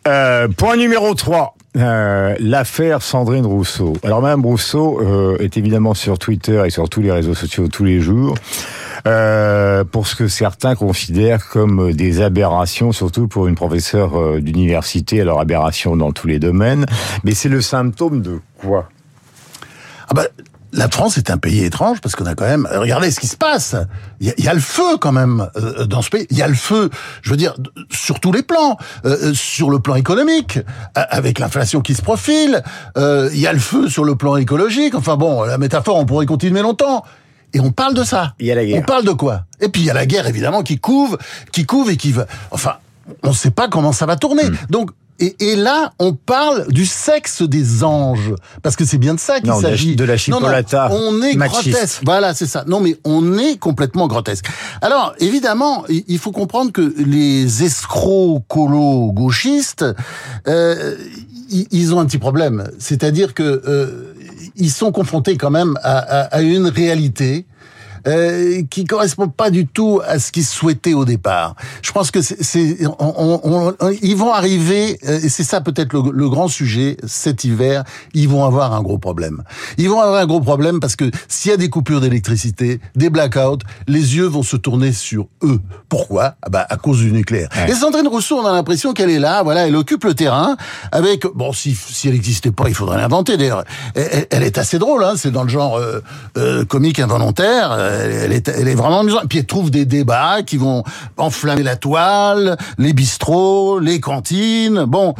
Euh, 0.06 0.48
point 0.48 0.76
numéro 0.76 1.14
3. 1.14 1.54
Euh, 1.76 2.34
l'affaire 2.40 3.00
Sandrine 3.00 3.46
Rousseau. 3.46 3.92
Alors 4.02 4.20
Madame 4.22 4.44
Rousseau 4.44 5.00
euh, 5.00 5.38
est 5.38 5.56
évidemment 5.56 5.94
sur 5.94 6.18
Twitter 6.18 6.60
et 6.66 6.70
sur 6.70 6.88
tous 6.88 7.00
les 7.00 7.12
réseaux 7.12 7.34
sociaux 7.34 7.68
tous 7.68 7.84
les 7.84 8.00
jours 8.00 8.34
euh, 9.06 9.84
pour 9.84 10.08
ce 10.08 10.16
que 10.16 10.26
certains 10.26 10.74
considèrent 10.74 11.48
comme 11.48 11.92
des 11.92 12.22
aberrations, 12.22 12.90
surtout 12.90 13.28
pour 13.28 13.46
une 13.46 13.54
professeure 13.54 14.40
d'université. 14.40 15.20
Alors 15.20 15.38
aberration 15.38 15.96
dans 15.96 16.10
tous 16.10 16.26
les 16.26 16.40
domaines, 16.40 16.86
mais 17.22 17.34
c'est 17.34 17.48
le 17.48 17.60
symptôme 17.60 18.20
de 18.20 18.40
quoi? 18.60 18.88
Ah 20.08 20.14
bah, 20.14 20.26
la 20.72 20.88
France 20.88 21.18
est 21.18 21.30
un 21.30 21.38
pays 21.38 21.64
étrange 21.64 22.00
parce 22.00 22.14
qu'on 22.14 22.26
a 22.26 22.34
quand 22.34 22.44
même. 22.46 22.68
Regardez 22.72 23.10
ce 23.10 23.18
qui 23.20 23.26
se 23.26 23.36
passe. 23.36 23.74
Il 24.20 24.28
y 24.28 24.30
a, 24.30 24.34
il 24.38 24.44
y 24.44 24.48
a 24.48 24.54
le 24.54 24.60
feu 24.60 24.96
quand 25.00 25.12
même 25.12 25.48
euh, 25.56 25.84
dans 25.86 26.02
ce 26.02 26.10
pays. 26.10 26.26
Il 26.30 26.38
y 26.38 26.42
a 26.42 26.48
le 26.48 26.54
feu. 26.54 26.90
Je 27.22 27.30
veux 27.30 27.36
dire 27.36 27.54
sur 27.90 28.20
tous 28.20 28.32
les 28.32 28.42
plans, 28.42 28.76
Euh, 29.04 29.32
sur 29.34 29.70
le 29.70 29.80
plan 29.80 29.94
économique, 29.96 30.58
avec 30.94 31.38
l'inflation 31.38 31.80
qui 31.80 31.94
se 31.94 32.02
profile. 32.02 32.62
euh, 32.96 33.30
il 33.32 33.40
y 33.40 33.46
a 33.46 33.52
le 33.52 33.58
feu 33.58 33.88
sur 33.88 34.04
le 34.04 34.14
plan 34.14 34.36
écologique. 34.36 34.94
Enfin 34.94 35.16
bon, 35.16 35.42
la 35.44 35.58
métaphore, 35.58 35.96
on 35.96 36.06
pourrait 36.06 36.26
continuer 36.26 36.62
longtemps. 36.62 37.04
Et 37.52 37.58
on 37.60 37.72
parle 37.72 37.94
de 37.94 38.04
ça. 38.04 38.34
Il 38.38 38.46
y 38.46 38.52
a 38.52 38.54
la 38.54 38.64
guerre. 38.64 38.78
On 38.80 38.82
parle 38.84 39.04
de 39.04 39.10
quoi? 39.12 39.44
Et 39.60 39.68
puis 39.68 39.82
il 39.82 39.86
y 39.86 39.90
a 39.90 39.94
la 39.94 40.06
guerre 40.06 40.26
évidemment 40.28 40.62
qui 40.62 40.78
couve, 40.78 41.18
qui 41.52 41.66
couve 41.66 41.90
et 41.90 41.96
qui 41.96 42.12
va. 42.12 42.26
Enfin, 42.52 42.74
on 43.24 43.30
ne 43.30 43.34
sait 43.34 43.50
pas 43.50 43.66
comment 43.68 43.92
ça 43.92 44.06
va 44.06 44.16
tourner. 44.16 44.44
Hmm. 44.48 44.56
Donc. 44.70 44.90
Et, 45.20 45.36
et 45.50 45.56
là, 45.56 45.92
on 45.98 46.14
parle 46.14 46.66
du 46.72 46.86
sexe 46.86 47.42
des 47.42 47.84
anges, 47.84 48.32
parce 48.62 48.74
que 48.74 48.84
c'est 48.86 48.98
bien 48.98 49.14
de 49.14 49.20
ça 49.20 49.38
qu'il 49.40 49.50
Non, 49.50 49.58
de 49.58 49.62
la- 49.64 49.68
s'agit. 49.70 49.94
de 49.94 50.04
la 50.04 50.14
Non, 50.14 50.18
non, 50.30 50.36
chipolata 50.38 50.88
on 50.92 51.22
est 51.22 51.34
machiste. 51.34 51.70
grotesque. 51.70 52.00
Voilà, 52.04 52.32
c'est 52.34 52.46
ça. 52.46 52.64
Non, 52.66 52.80
mais 52.80 52.96
on 53.04 53.36
est 53.38 53.58
complètement 53.58 54.06
grotesque. 54.08 54.46
Alors, 54.80 55.14
évidemment, 55.18 55.84
il 55.88 56.18
faut 56.18 56.32
comprendre 56.32 56.72
que 56.72 56.94
les 56.96 57.62
escrocs 57.64 58.42
colos 58.48 59.12
gauchistes, 59.12 59.84
euh, 60.48 60.96
ils- 61.50 61.66
ils 61.70 61.94
ont 61.94 62.00
un 62.00 62.06
petit 62.06 62.18
problème. 62.18 62.70
C'est-à-dire 62.78 63.34
que 63.34 63.42
euh, 63.66 64.14
ils 64.56 64.70
sont 64.70 64.90
confrontés 64.92 65.36
quand 65.36 65.50
même 65.50 65.78
à, 65.82 65.98
à- 65.98 66.20
à 66.36 66.40
une 66.40 66.66
réalité. 66.66 67.44
Euh, 68.06 68.62
qui 68.70 68.84
correspond 68.84 69.28
pas 69.28 69.50
du 69.50 69.66
tout 69.66 70.00
à 70.06 70.18
ce 70.18 70.32
qu'ils 70.32 70.44
souhaitaient 70.44 70.94
au 70.94 71.04
départ. 71.04 71.54
Je 71.82 71.92
pense 71.92 72.10
que 72.10 72.20
c'est, 72.22 72.78
on- 72.86 73.40
on- 73.44 73.74
on- 73.78 73.90
ils 74.02 74.16
vont 74.16 74.32
arriver, 74.32 74.98
euh, 75.06 75.20
et 75.22 75.28
c'est 75.28 75.42
ça 75.44 75.60
peut-être 75.60 75.92
le, 75.92 76.10
le 76.12 76.28
grand 76.28 76.48
sujet 76.48 76.96
cet 77.06 77.44
hiver. 77.44 77.84
Ils 78.14 78.28
vont 78.28 78.44
avoir 78.44 78.72
un 78.72 78.82
gros 78.82 78.98
problème. 78.98 79.42
Ils 79.78 79.88
vont 79.90 80.00
avoir 80.00 80.20
un 80.22 80.26
gros 80.26 80.40
problème 80.40 80.80
parce 80.80 80.96
que 80.96 81.10
s'il 81.28 81.50
y 81.50 81.54
a 81.54 81.56
des 81.56 81.68
coupures 81.68 82.00
d'électricité, 82.00 82.80
des 82.96 83.10
blackouts, 83.10 83.58
les 83.86 84.16
yeux 84.16 84.26
vont 84.26 84.42
se 84.42 84.56
tourner 84.56 84.92
sur 84.92 85.26
eux. 85.42 85.60
Pourquoi? 85.88 86.34
Ah 86.42 86.48
bah 86.48 86.66
à 86.68 86.76
cause 86.76 86.98
du 86.98 87.12
nucléaire. 87.12 87.48
Ouais. 87.56 87.70
Et 87.70 87.74
Sandrine 87.74 88.08
Rousseau, 88.08 88.38
on 88.38 88.46
a 88.46 88.52
l'impression 88.52 88.92
qu'elle 88.92 89.10
est 89.10 89.18
là, 89.18 89.42
voilà, 89.42 89.66
elle 89.68 89.76
occupe 89.76 90.04
le 90.04 90.14
terrain 90.14 90.56
avec 90.92 91.26
bon 91.34 91.52
si 91.52 91.74
si 91.74 92.08
elle 92.08 92.14
n'existait 92.14 92.50
pas, 92.52 92.68
il 92.68 92.74
faudrait 92.74 92.98
l'inventer 92.98 93.36
d'ailleurs. 93.36 93.64
Elle, 93.94 94.08
elle- 94.12 94.26
elle 94.30 94.42
est 94.42 94.58
assez 94.58 94.78
drôle, 94.78 95.04
hein, 95.04 95.14
c'est 95.16 95.30
dans 95.30 95.42
le 95.42 95.48
genre 95.48 95.76
euh, 95.76 96.00
euh, 96.38 96.64
comique 96.64 96.98
involontaire. 96.98 97.72
Elle, 97.92 98.32
est 98.32 98.48
elle 98.48 98.68
est 98.68 98.74
vraiment 98.74 99.00
amusante. 99.00 99.24
Puis 99.28 99.38
elle 99.38 99.46
trouve 99.46 99.70
des 99.70 99.84
débats 99.84 100.42
qui 100.44 100.56
vont 100.56 100.82
enflammer 101.16 101.62
la 101.62 101.76
toile, 101.76 102.56
les 102.78 102.92
bistrots, 102.92 103.78
les 103.80 104.00
cantines. 104.00 104.84
Bon, 104.86 105.14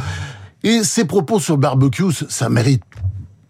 et 0.63 0.83
ses 0.85 1.05
propos 1.05 1.41
sur 1.41 1.55
le 1.57 1.61
barbecue, 1.61 2.05
ça- 2.29 2.49
mérite 2.49 2.83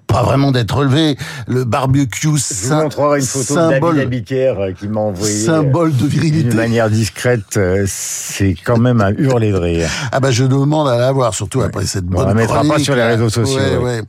pas 0.07 0.23
vraiment 0.25 0.50
d'être 0.50 0.77
relevé. 0.77 1.17
Le 1.47 1.62
barbecue, 1.62 2.31
Je 2.37 2.67
vous 2.69 2.75
montrerai 2.75 3.21
une 3.21 3.25
photo 3.25 3.55
de 3.55 3.59
symbole, 3.61 3.95
David 3.95 4.07
Abiker 4.09 4.55
euh, 4.59 4.73
qui 4.73 4.89
m'a 4.89 5.00
envoyé 5.00 5.35
euh, 5.43 5.47
symbole 5.47 5.93
de 5.93 5.99
d'une 5.99 6.09
virilité. 6.09 6.57
manière 6.57 6.91
discrète. 6.91 7.57
euh, 7.57 7.85
C'est 7.87 8.55
quand 8.65 8.79
même 8.79 9.00
un 9.00 9.11
hurler 9.12 9.53
de 9.53 9.57
rire. 9.57 9.89
Ah 10.11 10.19
bah 10.19 10.33
je 10.33 10.43
demande 10.45 10.89
à 10.89 10.99
la 10.99 11.12
voir, 11.12 11.33
surtout 11.33 11.62
après 11.62 11.87
cette 11.87 12.07
Bon, 12.07 12.17
bonne 12.19 12.25
on 12.25 12.29
la 12.29 12.35
mettra 12.35 12.65
pas 12.65 12.81
sur 12.81 12.97
les 12.97 13.05
réseaux 13.05 13.29
sociaux, 13.31 13.57
Ouais, 13.61 13.77
ouais. 13.77 13.85
ouais. 13.85 14.03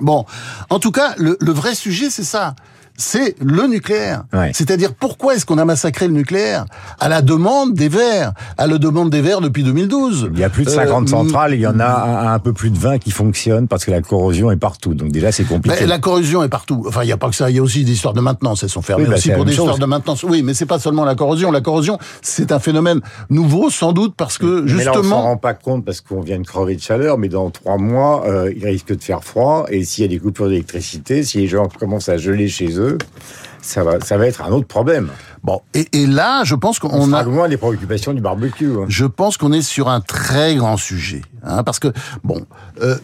Bon, 0.00 0.24
en 0.70 0.78
tout 0.78 0.90
cas, 0.90 1.14
le, 1.18 1.36
le 1.40 1.52
vrai 1.52 1.74
sujet, 1.74 2.08
c'est 2.08 2.24
ça. 2.24 2.54
C'est 2.96 3.34
le 3.42 3.66
nucléaire. 3.66 4.24
Ouais. 4.32 4.50
C'est-à-dire 4.54 4.94
pourquoi 4.94 5.34
est-ce 5.34 5.44
qu'on 5.46 5.58
a 5.58 5.64
massacré 5.64 6.06
le 6.08 6.14
nucléaire 6.14 6.64
À 6.98 7.08
la 7.08 7.22
demande 7.22 7.74
des 7.74 7.88
Verts, 7.88 8.32
à 8.58 8.66
la 8.66 8.78
demande 8.78 9.10
des 9.10 9.20
Verts 9.20 9.40
depuis 9.40 9.62
2012. 9.62 10.30
Il 10.32 10.38
y 10.38 10.44
a 10.44 10.48
plus 10.50 10.64
de 10.64 10.70
Euh, 10.70 10.74
50 10.74 11.08
centrales, 11.08 11.54
il 11.54 11.60
y 11.60 11.66
en 11.66 11.78
a 11.80 11.86
un, 11.86 12.32
un 12.34 12.38
peu 12.38 12.52
plus 12.52 12.70
de 12.70 12.78
20 12.78 12.98
qui 12.98 13.10
fonctionnent 13.10 13.68
parce 13.68 13.84
que 13.84 13.90
la 13.90 14.02
corrosion 14.02 14.50
est 14.50 14.56
partout. 14.56 14.94
Donc 14.94 15.10
déjà, 15.12 15.32
c'est 15.32 15.44
compliqué. 15.44 15.86
La 15.86 15.98
corrosion 15.98 16.42
est 16.42 16.48
partout. 16.48 16.84
Enfin, 16.86 17.02
il 17.02 17.06
n'y 17.06 17.12
a 17.12 17.16
pas 17.16 17.28
que 17.28 17.36
ça. 17.36 17.50
Il 17.50 17.56
y 17.56 17.58
a 17.58 17.62
aussi 17.62 17.84
des 17.84 17.92
histoires 17.92 18.14
de 18.14 18.20
maintenance. 18.20 18.62
Elles 18.62 18.68
sont 18.70 18.82
fermées 18.82 19.04
Oui, 19.04 19.10
bah, 19.10 19.16
aussi 19.16 19.30
pour 19.30 19.44
des 19.44 19.52
chose. 19.52 19.64
histoires 19.64 19.78
de 19.78 19.86
maintenance. 19.86 20.22
Oui, 20.22 20.42
mais 20.42 20.54
c'est 20.54 20.66
pas 20.66 20.78
seulement 20.78 21.04
la 21.04 21.14
corrosion. 21.14 21.50
La 21.50 21.60
corrosion, 21.60 21.98
c'est 22.22 22.52
un 22.52 22.58
phénomène 22.58 23.00
nouveau, 23.30 23.70
sans 23.70 23.92
doute, 23.92 24.14
parce 24.16 24.38
que 24.38 24.62
Mais 24.62 24.84
là, 24.84 24.90
on 24.92 24.94
s'en 24.94 25.00
justement, 25.02 25.22
rend 25.22 25.36
pas 25.36 25.54
compte 25.54 25.84
parce 25.84 26.00
qu'on 26.00 26.20
vient 26.20 26.38
de 26.38 26.46
crever 26.46 26.76
de 26.76 26.80
chaleur, 26.80 27.18
mais 27.18 27.28
dans 27.28 27.50
trois 27.50 27.76
mois, 27.78 28.24
euh, 28.26 28.52
il 28.56 28.64
risque 28.66 28.94
de 28.94 29.02
faire 29.02 29.22
froid. 29.24 29.66
Et 29.70 29.84
s'il 29.84 30.02
y 30.02 30.04
a 30.04 30.08
des 30.08 30.18
coupures 30.18 30.48
d'électricité, 30.48 31.22
si 31.22 31.38
les 31.38 31.46
gens 31.48 31.68
commencent 31.68 32.08
à 32.08 32.16
geler 32.18 32.48
chez 32.48 32.78
eux, 32.78 32.85
ça 33.62 33.82
va, 33.84 34.00
ça 34.00 34.16
va 34.16 34.26
être 34.26 34.42
un 34.42 34.50
autre 34.52 34.66
problème. 34.66 35.08
bon, 35.42 35.60
et, 35.74 35.86
et 35.92 36.06
là, 36.06 36.42
je 36.44 36.54
pense 36.54 36.78
On, 36.84 36.88
qu'on 36.88 37.12
a, 37.12 37.22
loin 37.22 37.48
des 37.48 37.56
préoccupations 37.56 38.12
du 38.12 38.20
barbecue. 38.20 38.70
hein. 38.78 38.84
je 38.88 39.04
pense 39.06 39.36
qu'on 39.36 39.52
est 39.52 39.62
sur 39.62 39.88
un 39.88 40.00
très 40.00 40.54
grand 40.56 40.76
sujet, 40.76 41.22
hein, 41.42 41.62
parce 41.62 41.78
que 41.78 41.88
bon. 42.24 42.46
Euh, 42.82 42.96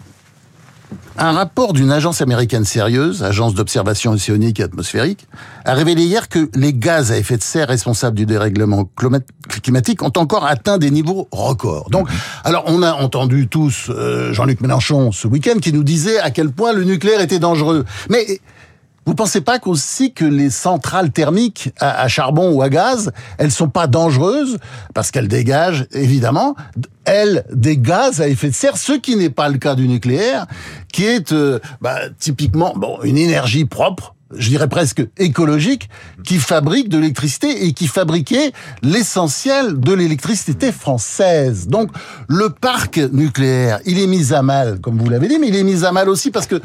un 1.17 1.33
rapport 1.33 1.73
d'une 1.73 1.91
agence 1.91 2.21
américaine 2.21 2.67
sérieuse, 2.67 3.23
agence 3.23 3.55
d'observation 3.55 4.13
océanique 4.13 4.61
et 4.61 4.63
atmosphérique, 4.63 5.27
a 5.65 5.73
révélé 5.73 6.03
hier 6.03 6.29
que 6.29 6.51
les 6.55 6.75
gaz 6.75 7.13
à 7.13 7.17
effet 7.17 7.39
de 7.39 7.43
serre 7.43 7.69
responsables 7.69 8.17
du 8.17 8.27
dérèglement 8.27 8.87
climatique 9.63 10.03
ont 10.03 10.13
encore 10.17 10.45
atteint 10.45 10.77
des 10.77 10.91
niveaux 10.91 11.29
records. 11.31 11.89
Donc, 11.91 12.09
alors 12.45 12.65
on 12.67 12.83
a 12.83 12.93
entendu 12.93 13.49
tous 13.49 13.89
euh, 13.89 14.35
Jean-Luc 14.35 14.61
Mélenchon 14.61 15.13
ce 15.13 15.27
week-end 15.29 15.59
qui 15.63 15.73
nous 15.73 15.85
disait 15.85 16.19
à 16.19 16.31
quel 16.31 16.51
point 16.51 16.75
le 16.75 16.85
nucléaire 16.85 17.23
était 17.23 17.39
dangereux. 17.39 17.87
Mais 18.11 18.41
vous 19.05 19.15
pensez 19.15 19.41
pas 19.41 19.59
qu'aussi 19.59 20.13
que 20.13 20.25
les 20.25 20.51
centrales 20.51 21.11
thermiques 21.11 21.71
à, 21.81 22.07
charbon 22.09 22.53
ou 22.53 22.63
à 22.63 22.69
gaz, 22.69 23.11
elles 23.39 23.51
sont 23.51 23.69
pas 23.69 23.87
dangereuses? 23.87 24.59
Parce 24.95 25.11
qu'elles 25.11 25.29
dégagent 25.29 25.87
évidemment 25.93 26.55
elles 27.05 27.45
des 27.53 27.79
gaz 27.79 28.21
à 28.21 28.29
effet 28.29 28.49
de 28.49 28.55
serre, 28.55 28.77
ce 28.77 28.93
qui 28.93 29.17
n'est 29.17 29.31
pas 29.31 29.49
le 29.49 29.59
cas 29.59 29.75
du 29.75 29.89
nucléaire, 29.89 30.47
qui 30.93 31.05
est 31.05 31.33
euh, 31.33 31.59
bah, 31.81 31.99
typiquement 32.19 32.75
bon 32.77 32.99
une 33.03 33.19
énergie 33.19 33.65
propre. 33.65 34.15
Je 34.37 34.49
dirais 34.49 34.69
presque 34.69 35.07
écologique, 35.19 35.89
qui 36.25 36.39
fabrique 36.39 36.89
de 36.89 36.99
l'électricité 36.99 37.67
et 37.67 37.73
qui 37.73 37.87
fabriquait 37.87 38.53
l'essentiel 38.83 39.79
de 39.79 39.93
l'électricité 39.93 40.73
française. 40.73 41.69
Donc, 41.69 41.91
le 42.29 42.51
parc 42.51 42.99
nucléaire, 42.99 43.81
il 43.85 43.99
est 43.99 44.07
mis 44.07 44.33
à 44.33 44.43
mal, 44.43 44.81
comme 44.81 44.99
vous 44.99 45.09
l'avez 45.09 45.29
dit, 45.29 45.39
mais 45.39 45.49
il 45.49 45.57
est 45.57 45.65
mis 45.65 45.85
à 45.85 45.93
mal 45.93 46.09
aussi 46.09 46.31
parce 46.31 46.47
que 46.47 46.61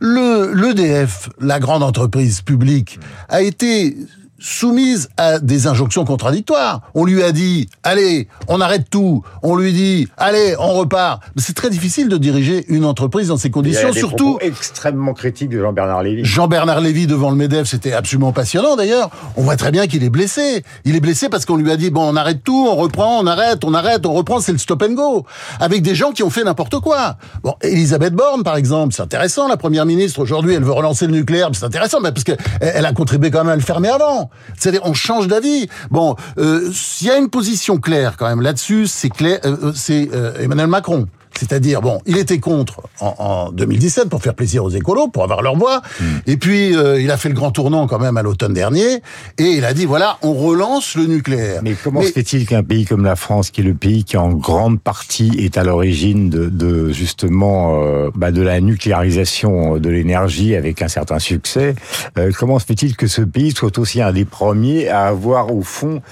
le 0.00 0.52
l'EDF, 0.54 1.28
la 1.40 1.58
grande 1.58 1.82
entreprise 1.82 2.40
publique, 2.42 2.98
a 3.28 3.42
été 3.42 3.96
soumise 4.38 5.08
à 5.16 5.38
des 5.38 5.66
injonctions 5.66 6.04
contradictoires. 6.04 6.82
On 6.94 7.04
lui 7.04 7.22
a 7.22 7.32
dit, 7.32 7.68
allez, 7.82 8.28
on 8.46 8.60
arrête 8.60 8.88
tout. 8.90 9.22
On 9.42 9.56
lui 9.56 9.72
dit, 9.72 10.08
allez, 10.16 10.54
on 10.58 10.74
repart. 10.74 11.22
Mais 11.34 11.42
c'est 11.42 11.54
très 11.54 11.70
difficile 11.70 12.08
de 12.08 12.16
diriger 12.16 12.64
une 12.68 12.84
entreprise 12.84 13.28
dans 13.28 13.36
ces 13.36 13.50
conditions, 13.50 13.90
des 13.90 13.98
surtout 13.98 14.38
extrêmement 14.40 15.14
critiques 15.14 15.50
de 15.50 15.60
Jean-Bernard 15.60 16.02
Lévy. 16.02 16.24
Jean-Bernard 16.24 16.80
Lévy 16.80 17.06
devant 17.06 17.30
le 17.30 17.36
MEDEF, 17.36 17.66
c'était 17.66 17.92
absolument 17.92 18.32
passionnant 18.32 18.76
d'ailleurs. 18.76 19.10
On 19.36 19.42
voit 19.42 19.56
très 19.56 19.70
bien 19.70 19.86
qu'il 19.86 20.04
est 20.04 20.10
blessé. 20.10 20.62
Il 20.84 20.94
est 20.94 21.00
blessé 21.00 21.28
parce 21.28 21.44
qu'on 21.44 21.56
lui 21.56 21.70
a 21.70 21.76
dit, 21.76 21.90
bon, 21.90 22.08
on 22.08 22.16
arrête 22.16 22.44
tout, 22.44 22.68
on 22.70 22.76
reprend, 22.76 23.18
on 23.20 23.26
arrête, 23.26 23.64
on 23.64 23.74
arrête, 23.74 24.06
on 24.06 24.12
reprend, 24.12 24.40
c'est 24.40 24.52
le 24.52 24.58
stop 24.58 24.82
and 24.82 24.94
go. 24.94 25.26
Avec 25.60 25.82
des 25.82 25.94
gens 25.94 26.12
qui 26.12 26.22
ont 26.22 26.30
fait 26.30 26.44
n'importe 26.44 26.78
quoi. 26.80 27.16
Bon, 27.42 27.54
Elisabeth 27.62 28.14
Borne, 28.14 28.42
par 28.42 28.56
exemple, 28.56 28.94
c'est 28.94 29.02
intéressant, 29.02 29.48
la 29.48 29.56
première 29.56 29.86
ministre, 29.86 30.20
aujourd'hui, 30.20 30.54
elle 30.54 30.64
veut 30.64 30.72
relancer 30.72 31.06
le 31.06 31.12
nucléaire, 31.12 31.48
mais 31.50 31.56
c'est 31.56 31.64
intéressant, 31.64 32.00
mais 32.00 32.12
parce 32.12 32.24
que 32.24 32.32
elle 32.60 32.86
a 32.86 32.92
contribué 32.92 33.30
quand 33.30 33.40
même 33.40 33.52
à 33.52 33.56
le 33.56 33.62
fermer 33.62 33.88
avant. 33.88 34.27
C'est-à-dire, 34.56 34.82
on 34.84 34.94
change 34.94 35.28
d'avis. 35.28 35.68
Bon, 35.90 36.16
euh, 36.38 36.70
s'il 36.72 37.08
y 37.08 37.10
a 37.10 37.16
une 37.16 37.30
position 37.30 37.78
claire 37.78 38.16
quand 38.16 38.28
même 38.28 38.40
là-dessus, 38.40 38.86
c'est 38.86 39.10
clair, 39.10 39.40
euh, 39.44 39.56
euh, 39.62 39.72
c'est 39.74 40.08
Emmanuel 40.40 40.68
Macron. 40.68 41.06
C'est-à-dire, 41.38 41.80
bon, 41.80 42.00
il 42.04 42.18
était 42.18 42.38
contre 42.38 42.82
en, 43.00 43.14
en 43.18 43.52
2017 43.52 44.08
pour 44.08 44.20
faire 44.22 44.34
plaisir 44.34 44.64
aux 44.64 44.70
écolos, 44.70 45.06
pour 45.06 45.22
avoir 45.22 45.40
leur 45.40 45.56
voix. 45.56 45.82
Hmm. 46.00 46.04
Et 46.26 46.36
puis, 46.36 46.76
euh, 46.76 47.00
il 47.00 47.12
a 47.12 47.16
fait 47.16 47.28
le 47.28 47.36
grand 47.36 47.52
tournant 47.52 47.86
quand 47.86 48.00
même 48.00 48.16
à 48.16 48.22
l'automne 48.22 48.52
dernier. 48.52 49.02
Et 49.38 49.44
il 49.44 49.64
a 49.64 49.72
dit, 49.72 49.84
voilà, 49.84 50.18
on 50.22 50.34
relance 50.34 50.96
le 50.96 51.06
nucléaire. 51.06 51.60
Mais 51.62 51.74
comment 51.82 52.02
se 52.02 52.10
fait-il 52.10 52.44
qu'un 52.44 52.64
pays 52.64 52.86
comme 52.86 53.04
la 53.04 53.14
France, 53.14 53.50
qui 53.50 53.60
est 53.60 53.64
le 53.64 53.74
pays 53.74 54.02
qui 54.02 54.16
en 54.16 54.30
grande 54.30 54.80
partie 54.80 55.30
est 55.38 55.56
à 55.56 55.62
l'origine 55.62 56.28
de, 56.28 56.46
de, 56.46 56.90
justement 56.90 57.80
euh, 57.84 58.10
bah, 58.16 58.32
de 58.32 58.42
la 58.42 58.60
nucléarisation 58.60 59.78
de 59.78 59.88
l'énergie 59.88 60.56
avec 60.56 60.82
un 60.82 60.88
certain 60.88 61.20
succès, 61.20 61.76
euh, 62.18 62.32
comment 62.36 62.58
se 62.58 62.66
fait-il 62.66 62.96
que 62.96 63.06
ce 63.06 63.22
pays 63.22 63.52
soit 63.52 63.78
aussi 63.78 64.02
un 64.02 64.12
des 64.12 64.24
premiers 64.24 64.88
à 64.88 65.06
avoir 65.06 65.54
au 65.54 65.62
fond 65.62 66.02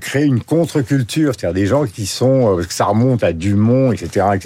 créé 0.00 0.24
une 0.24 0.42
contre-culture, 0.42 1.32
c'est-à-dire 1.36 1.54
des 1.54 1.66
gens 1.66 1.86
qui 1.86 2.06
sont, 2.06 2.58
ça 2.68 2.84
remonte 2.86 3.24
à 3.24 3.32
Dumont, 3.32 3.92
etc., 3.92 4.26
etc., 4.34 4.43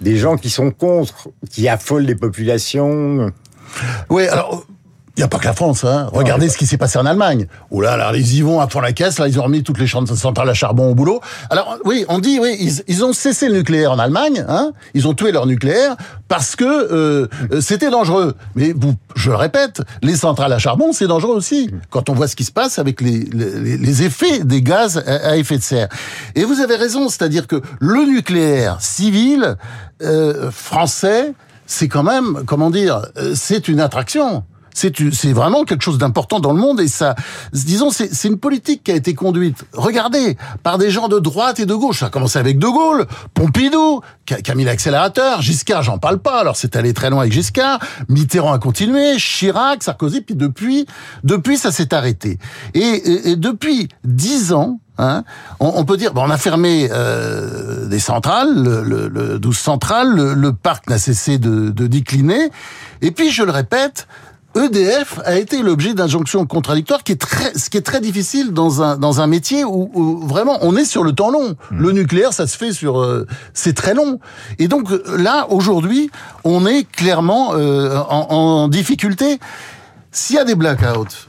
des 0.00 0.16
gens 0.16 0.36
qui 0.36 0.50
sont 0.50 0.70
contre, 0.70 1.28
qui 1.50 1.68
affolent 1.68 2.04
les 2.04 2.14
populations. 2.14 3.32
Oui, 4.10 4.26
alors. 4.28 4.66
Il 5.16 5.20
n'y 5.20 5.24
a 5.24 5.28
pas 5.28 5.38
que 5.38 5.44
la 5.44 5.52
France, 5.52 5.84
hein. 5.84 6.08
Regardez 6.12 6.48
ce 6.48 6.56
qui 6.56 6.64
s'est 6.64 6.78
passé 6.78 6.98
en 6.98 7.04
Allemagne. 7.04 7.46
Oh 7.70 7.82
là 7.82 7.98
là, 7.98 8.12
ils 8.14 8.34
y 8.34 8.40
vont 8.40 8.60
à 8.60 8.68
fond 8.68 8.80
la 8.80 8.92
caisse, 8.92 9.18
là, 9.18 9.28
ils 9.28 9.38
ont 9.38 9.42
remis 9.42 9.62
toutes 9.62 9.78
les 9.78 9.86
centrales 9.86 10.48
à 10.48 10.54
charbon 10.54 10.90
au 10.90 10.94
boulot. 10.94 11.20
Alors, 11.50 11.76
oui, 11.84 12.06
on 12.08 12.18
dit, 12.18 12.38
oui, 12.40 12.56
ils, 12.58 12.82
ils 12.88 13.04
ont 13.04 13.12
cessé 13.12 13.48
le 13.48 13.56
nucléaire 13.56 13.92
en 13.92 13.98
Allemagne, 13.98 14.42
hein. 14.48 14.72
Ils 14.94 15.06
ont 15.06 15.12
tué 15.12 15.30
leur 15.30 15.44
nucléaire 15.44 15.96
parce 16.28 16.56
que 16.56 16.64
euh, 16.64 17.28
euh, 17.52 17.60
c'était 17.60 17.90
dangereux. 17.90 18.34
Mais 18.54 18.72
vous, 18.74 18.94
je 19.14 19.28
le 19.28 19.36
répète, 19.36 19.82
les 20.02 20.16
centrales 20.16 20.52
à 20.52 20.58
charbon, 20.58 20.94
c'est 20.94 21.08
dangereux 21.08 21.36
aussi. 21.36 21.70
Quand 21.90 22.08
on 22.08 22.14
voit 22.14 22.26
ce 22.26 22.34
qui 22.34 22.44
se 22.44 22.52
passe 22.52 22.78
avec 22.78 23.02
les, 23.02 23.18
les, 23.20 23.76
les 23.76 24.02
effets 24.04 24.44
des 24.44 24.62
gaz 24.62 25.04
à, 25.06 25.28
à, 25.28 25.36
effet 25.36 25.58
de 25.58 25.62
serre. 25.62 25.88
Et 26.36 26.44
vous 26.44 26.60
avez 26.60 26.76
raison, 26.76 27.10
c'est-à-dire 27.10 27.46
que 27.46 27.60
le 27.80 28.06
nucléaire 28.06 28.80
civil 28.80 29.56
euh, 30.02 30.50
français, 30.50 31.34
c'est 31.66 31.88
quand 31.88 32.02
même, 32.02 32.44
comment 32.46 32.70
dire, 32.70 33.02
euh, 33.18 33.34
c'est 33.34 33.68
une 33.68 33.80
attraction. 33.80 34.44
C'est 34.74 35.32
vraiment 35.32 35.64
quelque 35.64 35.82
chose 35.82 35.98
d'important 35.98 36.40
dans 36.40 36.52
le 36.52 36.60
monde 36.60 36.80
et 36.80 36.88
ça, 36.88 37.14
disons, 37.52 37.90
c'est 37.90 38.28
une 38.28 38.38
politique 38.38 38.84
qui 38.84 38.90
a 38.90 38.94
été 38.94 39.14
conduite, 39.14 39.64
regardez, 39.72 40.36
par 40.62 40.78
des 40.78 40.90
gens 40.90 41.08
de 41.08 41.18
droite 41.18 41.60
et 41.60 41.66
de 41.66 41.74
gauche. 41.74 42.00
Ça 42.00 42.06
a 42.06 42.10
commencé 42.10 42.38
avec 42.38 42.58
De 42.58 42.66
Gaulle, 42.66 43.06
Pompidou, 43.34 44.00
qui 44.26 44.34
a, 44.34 45.40
Giscard, 45.40 45.82
j'en 45.82 45.98
parle 45.98 46.18
pas, 46.18 46.40
alors 46.40 46.56
c'est 46.56 46.76
allé 46.76 46.94
très 46.94 47.10
loin 47.10 47.20
avec 47.20 47.32
Giscard, 47.32 47.80
Mitterrand 48.08 48.52
a 48.52 48.58
continué, 48.58 49.16
Chirac, 49.16 49.82
Sarkozy, 49.82 50.20
puis 50.20 50.34
depuis, 50.34 50.86
depuis 51.24 51.58
ça 51.58 51.72
s'est 51.72 51.92
arrêté. 51.94 52.38
Et, 52.74 52.80
et, 52.80 53.30
et, 53.30 53.36
depuis 53.36 53.88
dix 54.04 54.52
ans, 54.52 54.78
Hein 54.98 55.24
on, 55.58 55.72
on, 55.76 55.84
peut 55.84 55.96
dire, 55.96 56.12
on 56.14 56.30
a 56.30 56.36
fermé 56.36 56.88
euh, 56.92 57.86
des 57.86 57.98
centrales, 57.98 58.54
le, 58.54 58.82
le, 58.82 59.08
le 59.08 59.38
12 59.38 59.56
centrales, 59.56 60.14
le, 60.14 60.34
le 60.34 60.52
parc 60.52 60.88
n'a 60.90 60.98
cessé 60.98 61.38
de, 61.38 61.70
de 61.70 61.86
décliner. 61.86 62.50
Et 63.00 63.10
puis, 63.10 63.30
je 63.30 63.42
le 63.42 63.50
répète, 63.50 64.06
EDF 64.54 65.20
a 65.24 65.38
été 65.38 65.62
l'objet 65.62 65.94
d'injonctions 65.94 66.44
contradictoires, 66.46 67.02
qui 67.02 67.12
est 67.12 67.20
très, 67.20 67.52
ce 67.56 67.70
qui 67.70 67.76
est 67.76 67.82
très 67.82 68.00
difficile 68.00 68.52
dans 68.52 68.82
un 68.82 68.96
dans 68.96 69.20
un 69.20 69.26
métier 69.26 69.64
où, 69.64 69.90
où 69.94 70.26
vraiment 70.26 70.58
on 70.62 70.76
est 70.76 70.84
sur 70.84 71.04
le 71.04 71.12
temps 71.12 71.30
long. 71.30 71.56
Mmh. 71.70 71.78
Le 71.78 71.92
nucléaire, 71.92 72.32
ça 72.32 72.46
se 72.46 72.56
fait 72.56 72.72
sur, 72.72 73.00
euh, 73.00 73.26
c'est 73.54 73.74
très 73.74 73.94
long. 73.94 74.20
Et 74.58 74.68
donc 74.68 74.88
là, 75.06 75.46
aujourd'hui, 75.50 76.10
on 76.44 76.66
est 76.66 76.84
clairement 76.84 77.54
euh, 77.54 77.96
en, 78.08 78.26
en 78.30 78.68
difficulté. 78.68 79.38
S'il 80.10 80.36
y 80.36 80.38
a 80.38 80.44
des 80.44 80.54
blackouts, 80.54 81.26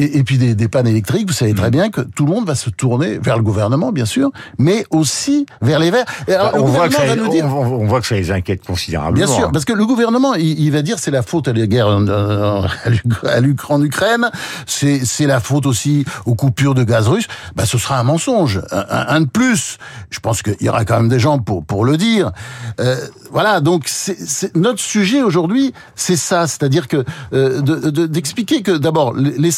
et, 0.00 0.18
et, 0.18 0.24
puis 0.24 0.38
des, 0.38 0.54
des, 0.54 0.68
pannes 0.68 0.86
électriques, 0.86 1.28
vous 1.28 1.34
savez 1.34 1.54
très 1.54 1.70
bien 1.70 1.90
que 1.90 2.00
tout 2.00 2.24
le 2.24 2.32
monde 2.32 2.46
va 2.46 2.54
se 2.54 2.70
tourner 2.70 3.18
vers 3.18 3.36
le 3.36 3.42
gouvernement, 3.42 3.92
bien 3.92 4.06
sûr, 4.06 4.30
mais 4.58 4.84
aussi 4.90 5.46
vers 5.60 5.78
les 5.78 5.90
Verts. 5.90 6.06
Alors, 6.28 6.52
on, 6.54 6.64
voit 6.64 6.88
que 6.88 6.94
ça, 6.94 7.16
nous 7.16 7.28
dire, 7.28 7.44
on, 7.44 7.86
voit 7.86 8.00
que 8.00 8.06
ça 8.06 8.14
les 8.14 8.30
inquiète 8.30 8.64
considérablement. 8.64 9.26
Bien 9.26 9.34
sûr, 9.34 9.52
parce 9.52 9.64
que 9.64 9.72
le 9.72 9.84
gouvernement, 9.84 10.34
il, 10.34 10.58
il 10.58 10.70
va 10.70 10.82
dire 10.82 10.98
c'est 10.98 11.10
la 11.10 11.22
faute 11.22 11.48
à 11.48 11.52
la 11.52 11.66
guerre 11.66 11.88
en, 11.88 12.06
en 12.08 13.82
Ukraine, 13.82 14.30
c'est 14.66 15.26
la 15.26 15.40
faute 15.40 15.66
aussi 15.66 16.04
aux 16.24 16.34
coupures 16.34 16.74
de 16.74 16.84
gaz 16.84 17.08
russe. 17.08 17.26
Ben, 17.56 17.66
ce 17.66 17.76
sera 17.76 17.98
un 17.98 18.04
mensonge, 18.04 18.60
un, 18.70 19.04
un 19.08 19.20
de 19.20 19.28
plus. 19.28 19.78
Je 20.10 20.20
pense 20.20 20.42
qu'il 20.42 20.56
y 20.60 20.68
aura 20.68 20.84
quand 20.84 20.96
même 20.96 21.08
des 21.08 21.18
gens 21.20 21.38
pour 21.38 21.64
pour 21.64 21.84
le 21.84 21.96
dire. 21.96 22.32
Euh, 22.80 22.96
voilà, 23.30 23.60
donc 23.60 23.84
c'est 23.86 24.54
notre 24.56 24.80
sujet 24.80 25.22
aujourd'hui, 25.22 25.72
c'est 25.94 26.16
ça, 26.16 26.46
c'est-à-dire 26.46 26.88
que 26.88 27.04
euh, 27.32 27.60
d'expliquer 28.06 28.60
de, 28.60 28.72
de, 28.72 28.72
que 28.72 28.78
d'abord 28.78 29.14
les, 29.14 29.36
les 29.38 29.50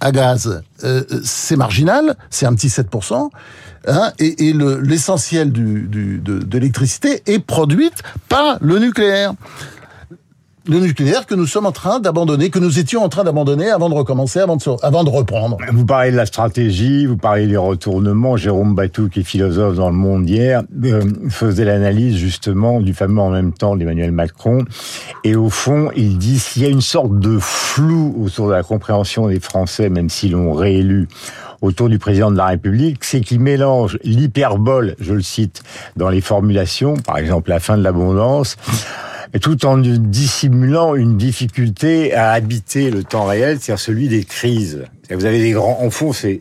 à 0.00 0.12
gaz, 0.12 0.62
euh, 0.84 1.02
c'est 1.24 1.56
marginal, 1.56 2.16
c'est 2.30 2.46
un 2.46 2.54
petit 2.54 2.68
7%, 2.68 3.30
hein, 3.88 4.12
et, 4.18 4.52
l'essentiel 4.52 5.52
de 5.52 6.48
l'électricité 6.52 7.22
est 7.26 7.38
produite 7.38 8.02
par 8.28 8.58
le 8.60 8.78
nucléaire. 8.78 9.34
Le 10.66 10.80
nucléaire 10.80 11.26
que 11.26 11.34
nous 11.34 11.46
sommes 11.46 11.66
en 11.66 11.72
train 11.72 12.00
d'abandonner, 12.00 12.48
que 12.48 12.58
nous 12.58 12.78
étions 12.78 13.02
en 13.04 13.08
train 13.08 13.24
d'abandonner 13.24 13.70
avant 13.70 13.90
de 13.90 13.94
recommencer, 13.94 14.40
avant 14.40 14.56
de, 14.56 14.62
avant 14.84 15.04
de 15.04 15.10
reprendre. 15.10 15.58
Vous 15.72 15.84
parlez 15.84 16.10
de 16.10 16.16
la 16.16 16.24
stratégie, 16.24 17.04
vous 17.04 17.18
parlez 17.18 17.46
des 17.46 17.56
retournements. 17.56 18.36
Jérôme 18.36 18.74
Batou, 18.74 19.08
qui 19.08 19.20
est 19.20 19.24
philosophe 19.24 19.76
dans 19.76 19.90
le 19.90 19.96
monde 19.96 20.28
hier, 20.28 20.62
euh, 20.84 21.02
faisait 21.28 21.66
l'analyse 21.66 22.16
justement 22.16 22.80
du 22.80 22.94
fameux 22.94 23.20
en 23.20 23.30
même 23.30 23.52
temps 23.52 23.76
d'Emmanuel 23.76 24.12
Macron. 24.12 24.64
Et 25.22 25.36
au 25.36 25.50
fond, 25.50 25.90
il 25.96 26.16
dit 26.16 26.38
s'il 26.38 26.62
y 26.62 26.66
a 26.66 26.70
une 26.70 26.80
sorte 26.80 27.18
de 27.18 27.38
flou 27.38 28.14
autour 28.24 28.48
de 28.48 28.52
la 28.52 28.62
compréhension 28.62 29.28
des 29.28 29.40
Français, 29.40 29.90
même 29.90 30.08
s'ils 30.08 30.32
l'ont 30.32 30.52
réélu, 30.52 31.08
autour 31.60 31.88
du 31.88 31.98
président 31.98 32.30
de 32.30 32.36
la 32.36 32.46
République, 32.46 33.04
c'est 33.04 33.20
qu'il 33.20 33.40
mélange 33.40 33.98
l'hyperbole, 34.04 34.96
je 34.98 35.14
le 35.14 35.22
cite, 35.22 35.62
dans 35.96 36.08
les 36.08 36.20
formulations, 36.20 36.94
par 36.94 37.18
exemple 37.18 37.50
la 37.50 37.60
fin 37.60 37.78
de 37.78 37.82
l'abondance, 37.82 38.56
tout 39.40 39.66
en 39.66 39.78
dissimulant 39.78 40.94
une 40.94 41.16
difficulté 41.16 42.14
à 42.14 42.32
habiter 42.32 42.90
le 42.90 43.02
temps 43.02 43.26
réel, 43.26 43.58
c'est-à-dire 43.60 43.80
celui 43.80 44.08
des 44.08 44.24
crises. 44.24 44.84
Vous 45.10 45.24
avez 45.24 45.40
des 45.40 45.50
grands, 45.50 45.80
en 45.82 45.90
fond, 45.90 46.12
c'est 46.12 46.40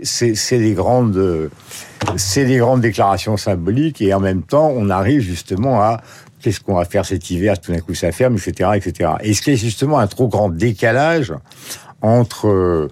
des 0.52 0.74
grandes, 0.74 1.50
c'est 2.18 2.46
des 2.46 2.58
grandes 2.58 2.82
déclarations 2.82 3.36
symboliques, 3.36 4.02
et 4.02 4.14
en 4.14 4.20
même 4.20 4.44
temps, 4.44 4.72
on 4.76 4.90
arrive 4.90 5.22
justement 5.22 5.82
à 5.82 6.02
qu'est-ce 6.42 6.60
qu'on 6.60 6.76
va 6.76 6.86
faire 6.86 7.06
cet 7.06 7.30
hiver, 7.32 7.60
tout 7.60 7.72
d'un 7.72 7.80
coup 7.80 7.96
ça 7.96 8.12
ferme, 8.12 8.36
etc., 8.36 8.72
etc. 8.76 9.12
Et 9.22 9.34
ce 9.34 9.42
qui 9.42 9.52
est 9.52 9.58
justement 9.58 9.98
un 10.00 10.08
trop 10.08 10.28
grand 10.28 10.50
décalage 10.50 11.34
entre 12.04 12.90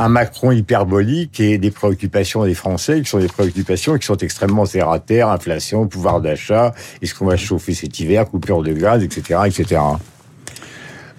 un 0.00 0.08
Macron 0.08 0.50
hyperbolique 0.50 1.40
et 1.40 1.58
des 1.58 1.70
préoccupations 1.70 2.44
des 2.44 2.54
Français 2.54 3.02
qui 3.02 3.10
sont 3.10 3.18
des 3.18 3.28
préoccupations 3.28 3.98
qui 3.98 4.06
sont 4.06 4.16
extrêmement 4.16 4.66
terre 4.66 4.88
à 4.88 4.98
terre, 4.98 5.28
inflation, 5.28 5.86
pouvoir 5.86 6.20
d'achat, 6.20 6.72
est-ce 7.02 7.14
qu'on 7.14 7.26
va 7.26 7.36
chauffer 7.36 7.74
cet 7.74 7.98
hiver, 8.00 8.26
coupure 8.26 8.62
de 8.62 8.72
gaz, 8.72 9.02
etc., 9.02 9.40
etc. 9.44 9.80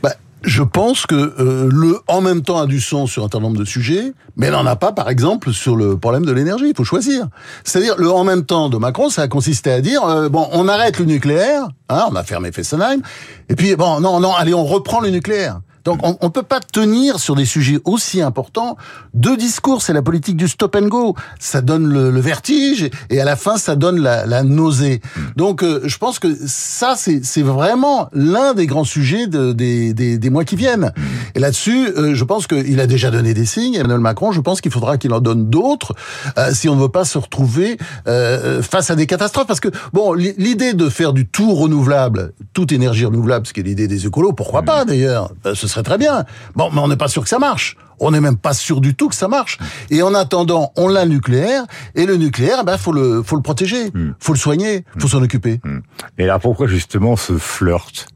Bah, 0.02 0.14
je 0.42 0.64
pense 0.64 1.06
que 1.06 1.16
euh, 1.16 1.70
le 1.72 2.00
en 2.08 2.22
même 2.22 2.42
temps 2.42 2.60
a 2.60 2.66
du 2.66 2.82
sens 2.82 3.12
sur 3.12 3.22
un 3.22 3.26
certain 3.26 3.40
nombre 3.40 3.60
de 3.60 3.66
sujets, 3.66 4.14
mais 4.36 4.50
n'en 4.50 4.66
a 4.66 4.76
pas, 4.76 4.94
par 4.94 5.10
exemple, 5.10 5.54
sur 5.54 5.76
le 5.76 5.98
problème 5.98 6.26
de 6.26 6.32
l'énergie. 6.32 6.70
Il 6.70 6.76
faut 6.76 6.84
choisir. 6.84 7.28
C'est-à-dire, 7.64 7.96
le 7.98 8.12
en 8.12 8.24
même 8.24 8.46
temps 8.46 8.70
de 8.70 8.78
Macron, 8.78 9.12
ça 9.12 9.22
a 9.24 9.28
consisté 9.28 9.72
à 9.72 9.82
dire 9.82 10.04
euh, 10.06 10.30
bon, 10.30 10.48
on 10.54 10.68
arrête 10.68 10.98
le 10.98 11.06
nucléaire, 11.06 11.68
hein, 11.90 12.08
on 12.10 12.16
a 12.16 12.24
fermé 12.24 12.52
Fessenheim, 12.52 13.02
et 13.48 13.56
puis 13.56 13.76
bon, 13.76 14.00
non, 14.00 14.20
non, 14.20 14.34
allez, 14.34 14.56
on 14.56 14.66
reprend 14.66 15.02
le 15.02 15.10
nucléaire. 15.10 15.60
Donc 15.84 16.00
on 16.04 16.26
ne 16.26 16.30
peut 16.30 16.44
pas 16.44 16.60
tenir 16.60 17.20
sur 17.20 17.36
des 17.36 17.46
sujets 17.46 17.80
aussi 17.86 18.22
importants 18.22 18.78
deux 19.14 19.38
discours. 19.38 19.82
C'est 19.82 19.94
la 19.94 20.02
politique 20.02 20.38
du 20.38 20.48
stop 20.48 20.76
and 20.76 20.88
go. 20.88 21.16
Ça 21.40 21.62
donne 21.62 21.88
le, 21.88 22.22
vertige 22.22 22.90
et 23.10 23.20
à 23.20 23.26
la 23.26 23.36
fin 23.36 23.58
ça 23.58 23.76
donne 23.76 24.00
la, 24.00 24.26
la 24.26 24.44
nausée. 24.44 25.02
Hmm. 25.16 25.22
Donc 25.36 25.64
euh, 25.64 25.82
je 25.86 25.98
pense 25.98 26.20
que 26.20 26.28
ça 26.46 26.96
c'est 26.96 27.42
vraiment 27.42 28.10
l'un 28.14 28.54
des 28.54 28.68
grands 28.68 28.84
sujets 28.84 29.28
de, 29.28 29.54
des, 29.54 29.94
des, 29.94 30.18
des, 30.18 30.30
mois 30.30 30.46
qui 30.46 30.56
viennent. 30.56 30.92
Hmm. 30.96 31.02
Et 31.36 31.40
là-dessus, 31.40 31.88
euh, 31.98 32.14
je 32.14 32.24
pense 32.24 32.48
qu'il 32.48 32.80
a 32.80 32.88
déjà 32.88 33.10
donné 33.10 33.34
des 33.34 33.46
signes. 33.46 33.76
Emmanuel 33.76 34.00
Macron, 34.00 34.32
je 34.32 34.42
pense 34.42 34.62
qu'il 34.62 34.72
faudra 34.72 34.98
qu'il 34.98 35.14
en 35.14 35.20
donne 35.20 35.50
d'autres 35.50 35.94
euh, 36.38 36.52
si 36.54 36.70
on 36.70 36.76
ne 36.76 36.82
veut 36.82 36.90
pas 36.90 37.06
se 37.06 37.18
retrouver 37.18 37.78
face 38.06 38.92
à 38.92 38.96
des 38.96 39.08
catastrophes. 39.08 39.48
Parce 39.48 39.60
que 39.60 39.70
bon, 39.94 40.14
l'idée 40.14 40.74
de 40.74 40.90
faire 40.90 41.14
du 41.14 41.28
tout 41.28 41.54
renouvelable, 41.54 42.34
toute 42.54 42.72
énergie 42.72 43.06
renouvelable, 43.06 43.48
ce 43.48 43.54
qui 43.54 43.62
est 43.62 43.64
l'idée 43.64 43.88
des 43.88 44.06
écolos, 44.06 44.34
pourquoi 44.34 44.62
hmm. 44.62 44.66
pas 44.66 44.86
d'ailleurs 44.86 45.32
serait 45.72 45.84
très 45.84 45.98
bien. 45.98 46.26
Bon, 46.56 46.70
mais 46.72 46.80
on 46.80 46.88
n'est 46.88 46.98
pas 46.98 47.08
sûr 47.08 47.24
que 47.24 47.30
ça 47.30 47.40
marche. 47.40 47.78
On 48.00 48.12
n'est 48.12 48.22
même 48.22 48.38
pas 48.38 48.54
sûr 48.54 48.82
du 48.82 48.96
tout 48.96 49.10
que 49.10 49.16
ça 49.16 49.28
marche. 49.28 49.60
Et 49.90 50.02
en 50.02 50.14
attendant, 50.14 50.72
on 50.76 50.88
l'a 50.88 51.06
nucléaire, 51.06 51.64
et 51.94 52.06
le 52.06 52.18
nucléaire, 52.18 52.64
ben 52.64 52.78
faut 52.78 52.92
le 52.92 53.22
faut 53.22 53.36
le 53.36 53.44
protéger, 53.44 53.92
hmm. 53.92 54.14
faut 54.20 54.34
le 54.34 54.40
soigner, 54.40 54.86
faut 54.98 55.08
s'en 55.08 55.22
occuper. 55.22 55.60
Hmm. 55.64 55.80
Et 56.18 56.26
là, 56.26 56.40
pourquoi 56.40 56.68
justement 56.68 57.16
ce 57.16 57.38
flirt? 57.38 58.08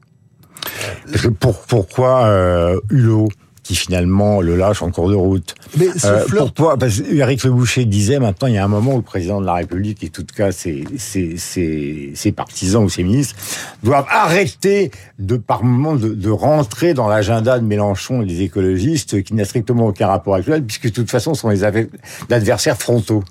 Pourquoi 1.70 2.26
euh, 2.26 2.80
Hulot? 2.90 3.28
Qui 3.66 3.76
finalement 3.76 4.42
le 4.42 4.56
lâche 4.56 4.84
en 4.84 4.92
cours 4.92 5.10
de 5.10 5.16
route. 5.16 5.56
Mais 5.76 5.88
ce 5.98 6.06
euh, 6.06 6.26
pourquoi 6.30 6.78
Parce 6.78 7.00
Eric 7.00 7.44
Le 7.44 7.50
Boucher 7.50 7.86
disait 7.86 8.20
maintenant, 8.20 8.48
il 8.48 8.54
y 8.54 8.60
a 8.60 8.64
un 8.64 8.68
moment 8.68 8.94
où 8.94 8.98
le 8.98 9.02
président 9.02 9.42
de 9.42 9.46
la 9.48 9.56
République 9.56 10.04
et 10.04 10.10
tout 10.10 10.24
cas 10.24 10.52
ses, 10.52 10.84
ses, 10.98 11.38
ses, 11.38 12.12
ses 12.14 12.32
partisans 12.32 12.84
ou 12.84 12.90
ses 12.90 13.04
ministres 13.04 13.36
doivent 13.82 14.06
arrêter 14.08 14.92
de 15.18 15.36
par 15.36 15.64
moment 15.64 15.96
de, 15.96 16.10
de 16.10 16.30
rentrer 16.30 16.94
dans 16.94 17.08
l'agenda 17.08 17.58
de 17.58 17.66
Mélenchon 17.66 18.22
et 18.22 18.26
des 18.26 18.44
écologistes 18.44 19.24
qui 19.24 19.34
n'a 19.34 19.46
strictement 19.46 19.88
aucun 19.88 20.08
rapport 20.08 20.38
lui, 20.38 20.62
puisque 20.62 20.86
de 20.86 20.94
toute 20.94 21.10
façon 21.10 21.34
ce 21.34 21.42
sont 21.42 21.50
les 21.50 21.64
adversaires 21.64 22.78
frontaux. 22.78 23.24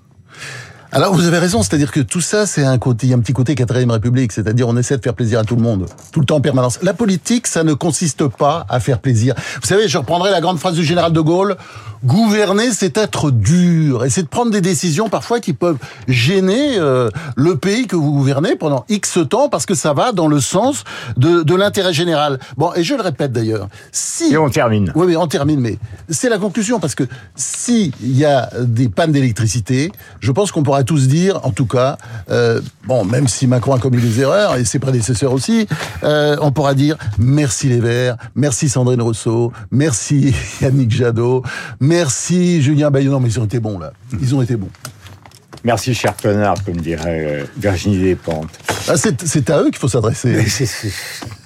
Alors 0.94 1.12
vous 1.12 1.26
avez 1.26 1.38
raison, 1.38 1.60
c'est-à-dire 1.64 1.90
que 1.90 1.98
tout 1.98 2.20
ça, 2.20 2.46
c'est 2.46 2.62
un 2.62 2.78
côté, 2.78 3.12
un 3.12 3.18
petit 3.18 3.32
côté 3.32 3.56
quatrième 3.56 3.90
République, 3.90 4.30
c'est-à-dire 4.30 4.68
on 4.68 4.76
essaie 4.76 4.96
de 4.96 5.02
faire 5.02 5.14
plaisir 5.14 5.40
à 5.40 5.44
tout 5.44 5.56
le 5.56 5.60
monde, 5.60 5.86
tout 6.12 6.20
le 6.20 6.26
temps 6.26 6.36
en 6.36 6.40
permanence. 6.40 6.78
La 6.82 6.94
politique, 6.94 7.48
ça 7.48 7.64
ne 7.64 7.74
consiste 7.74 8.28
pas 8.28 8.64
à 8.68 8.78
faire 8.78 9.00
plaisir. 9.00 9.34
Vous 9.60 9.66
savez, 9.66 9.88
je 9.88 9.98
reprendrai 9.98 10.30
la 10.30 10.40
grande 10.40 10.60
phrase 10.60 10.76
du 10.76 10.84
général 10.84 11.12
de 11.12 11.20
Gaulle 11.20 11.56
gouverner, 12.04 12.70
c'est 12.72 12.98
être 12.98 13.30
dur 13.30 14.04
et 14.04 14.10
c'est 14.10 14.22
de 14.22 14.28
prendre 14.28 14.50
des 14.50 14.60
décisions 14.60 15.08
parfois 15.08 15.40
qui 15.40 15.52
peuvent 15.52 15.78
gêner 16.06 16.78
euh, 16.78 17.08
le 17.36 17.56
pays 17.56 17.86
que 17.86 17.96
vous 17.96 18.12
gouvernez 18.12 18.56
pendant 18.56 18.84
X 18.88 19.18
temps 19.28 19.48
parce 19.48 19.66
que 19.66 19.74
ça 19.74 19.92
va 19.94 20.12
dans 20.12 20.28
le 20.28 20.40
sens 20.40 20.84
de, 21.16 21.42
de 21.42 21.54
l'intérêt 21.54 21.92
général. 21.92 22.38
Bon, 22.56 22.72
et 22.74 22.82
je 22.82 22.94
le 22.94 23.00
répète 23.00 23.32
d'ailleurs, 23.32 23.68
si... 23.90 24.32
Et 24.32 24.36
on 24.36 24.50
termine. 24.50 24.92
Oui, 24.94 25.06
oui, 25.06 25.16
on 25.16 25.26
termine, 25.26 25.60
mais 25.60 25.78
c'est 26.10 26.28
la 26.28 26.38
conclusion 26.38 26.78
parce 26.80 26.94
que 26.94 27.04
s'il 27.34 27.92
y 28.02 28.24
a 28.24 28.50
des 28.60 28.88
pannes 28.88 29.12
d'électricité, 29.12 29.90
je 30.20 30.32
pense 30.32 30.52
qu'on 30.52 30.62
pourra 30.62 30.84
tous 30.84 31.08
dire, 31.08 31.40
en 31.44 31.50
tout 31.50 31.66
cas, 31.66 31.96
euh, 32.30 32.60
bon, 32.86 33.04
même 33.04 33.28
si 33.28 33.46
Macron 33.46 33.74
a 33.74 33.78
commis 33.78 34.00
des 34.00 34.20
erreurs 34.20 34.56
et 34.56 34.64
ses 34.64 34.78
prédécesseurs 34.78 35.32
aussi, 35.32 35.66
euh, 36.02 36.36
on 36.40 36.52
pourra 36.52 36.74
dire 36.74 36.96
merci 37.18 37.68
les 37.68 37.80
Verts, 37.80 38.16
merci 38.34 38.68
Sandrine 38.68 39.02
Rousseau, 39.02 39.52
merci 39.70 40.34
Yannick 40.60 40.90
Jadot, 40.90 41.42
merci 41.80 41.93
Julien 42.60 42.90
Bayou. 42.90 43.10
Non, 43.10 43.20
mais 43.20 43.28
ils 43.28 43.40
ont 43.40 43.44
été 43.44 43.60
bons 43.60 43.78
là. 43.78 43.92
Ils 44.20 44.34
ont 44.34 44.42
été 44.42 44.56
bons. 44.56 44.70
Merci, 45.64 45.94
cher 45.94 46.14
connard, 46.20 46.56
comme 46.64 46.76
dirait 46.76 47.26
euh, 47.26 47.44
Virginie 47.56 47.98
Despentes. 47.98 48.50
Ah, 48.86 48.94
c'est 48.96 49.50
à 49.50 49.62
eux 49.62 49.70
qu'il 49.70 49.78
faut 49.78 49.88
s'adresser. 49.88 50.44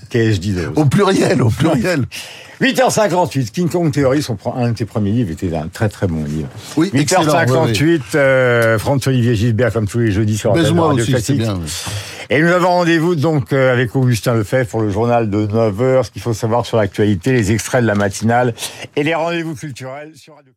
Qu'ai-je 0.09 0.40
dit 0.40 0.55
Au 0.77 0.85
pluriel, 0.85 1.42
au 1.42 1.51
pluriel. 1.51 2.05
8h58, 2.61 3.51
King 3.51 3.68
Kong 3.68 3.92
Theory, 3.92 4.21
son, 4.21 4.37
un 4.57 4.71
de 4.71 4.75
tes 4.75 4.85
premiers 4.85 5.12
livres, 5.12 5.31
était 5.31 5.55
un 5.55 5.68
très 5.68 5.88
très 5.88 6.09
bon 6.09 6.25
livre. 6.25 6.49
Oui, 6.77 6.90
8h58, 6.92 8.01
euh, 8.16 8.79
François-Olivier 8.79 9.37
Gilbert, 9.37 9.73
comme 9.73 9.87
tous 9.87 10.01
les 10.01 10.11
jeudis 10.11 10.37
sur 10.37 10.55
Radio 10.55 10.92
aussi, 10.92 11.12
Classique. 11.12 11.38
Bien, 11.38 11.61
Et 12.31 12.42
nous 12.42 12.49
avons 12.49 12.68
rendez-vous 12.68 13.14
donc 13.14 13.53
euh, 13.53 13.73
avec 13.73 13.94
Augustin 13.94 14.35
Lefebvre 14.35 14.68
pour 14.68 14.81
le 14.81 14.90
journal 14.90 15.31
de 15.31 15.47
9h, 15.47 16.05
ce 16.05 16.11
qu'il 16.11 16.23
faut 16.23 16.35
savoir 16.35 16.66
sur 16.66 16.79
l'actualité, 16.79 17.33
les 17.33 17.53
extraits 17.53 17.83
de 17.83 17.87
la 17.87 17.94
matinale 17.94 18.55
et 18.97 19.05
les 19.05 19.14
rendez-vous 19.14 19.55
culturels 19.55 20.12
sur 20.16 20.35
Radio 20.35 20.53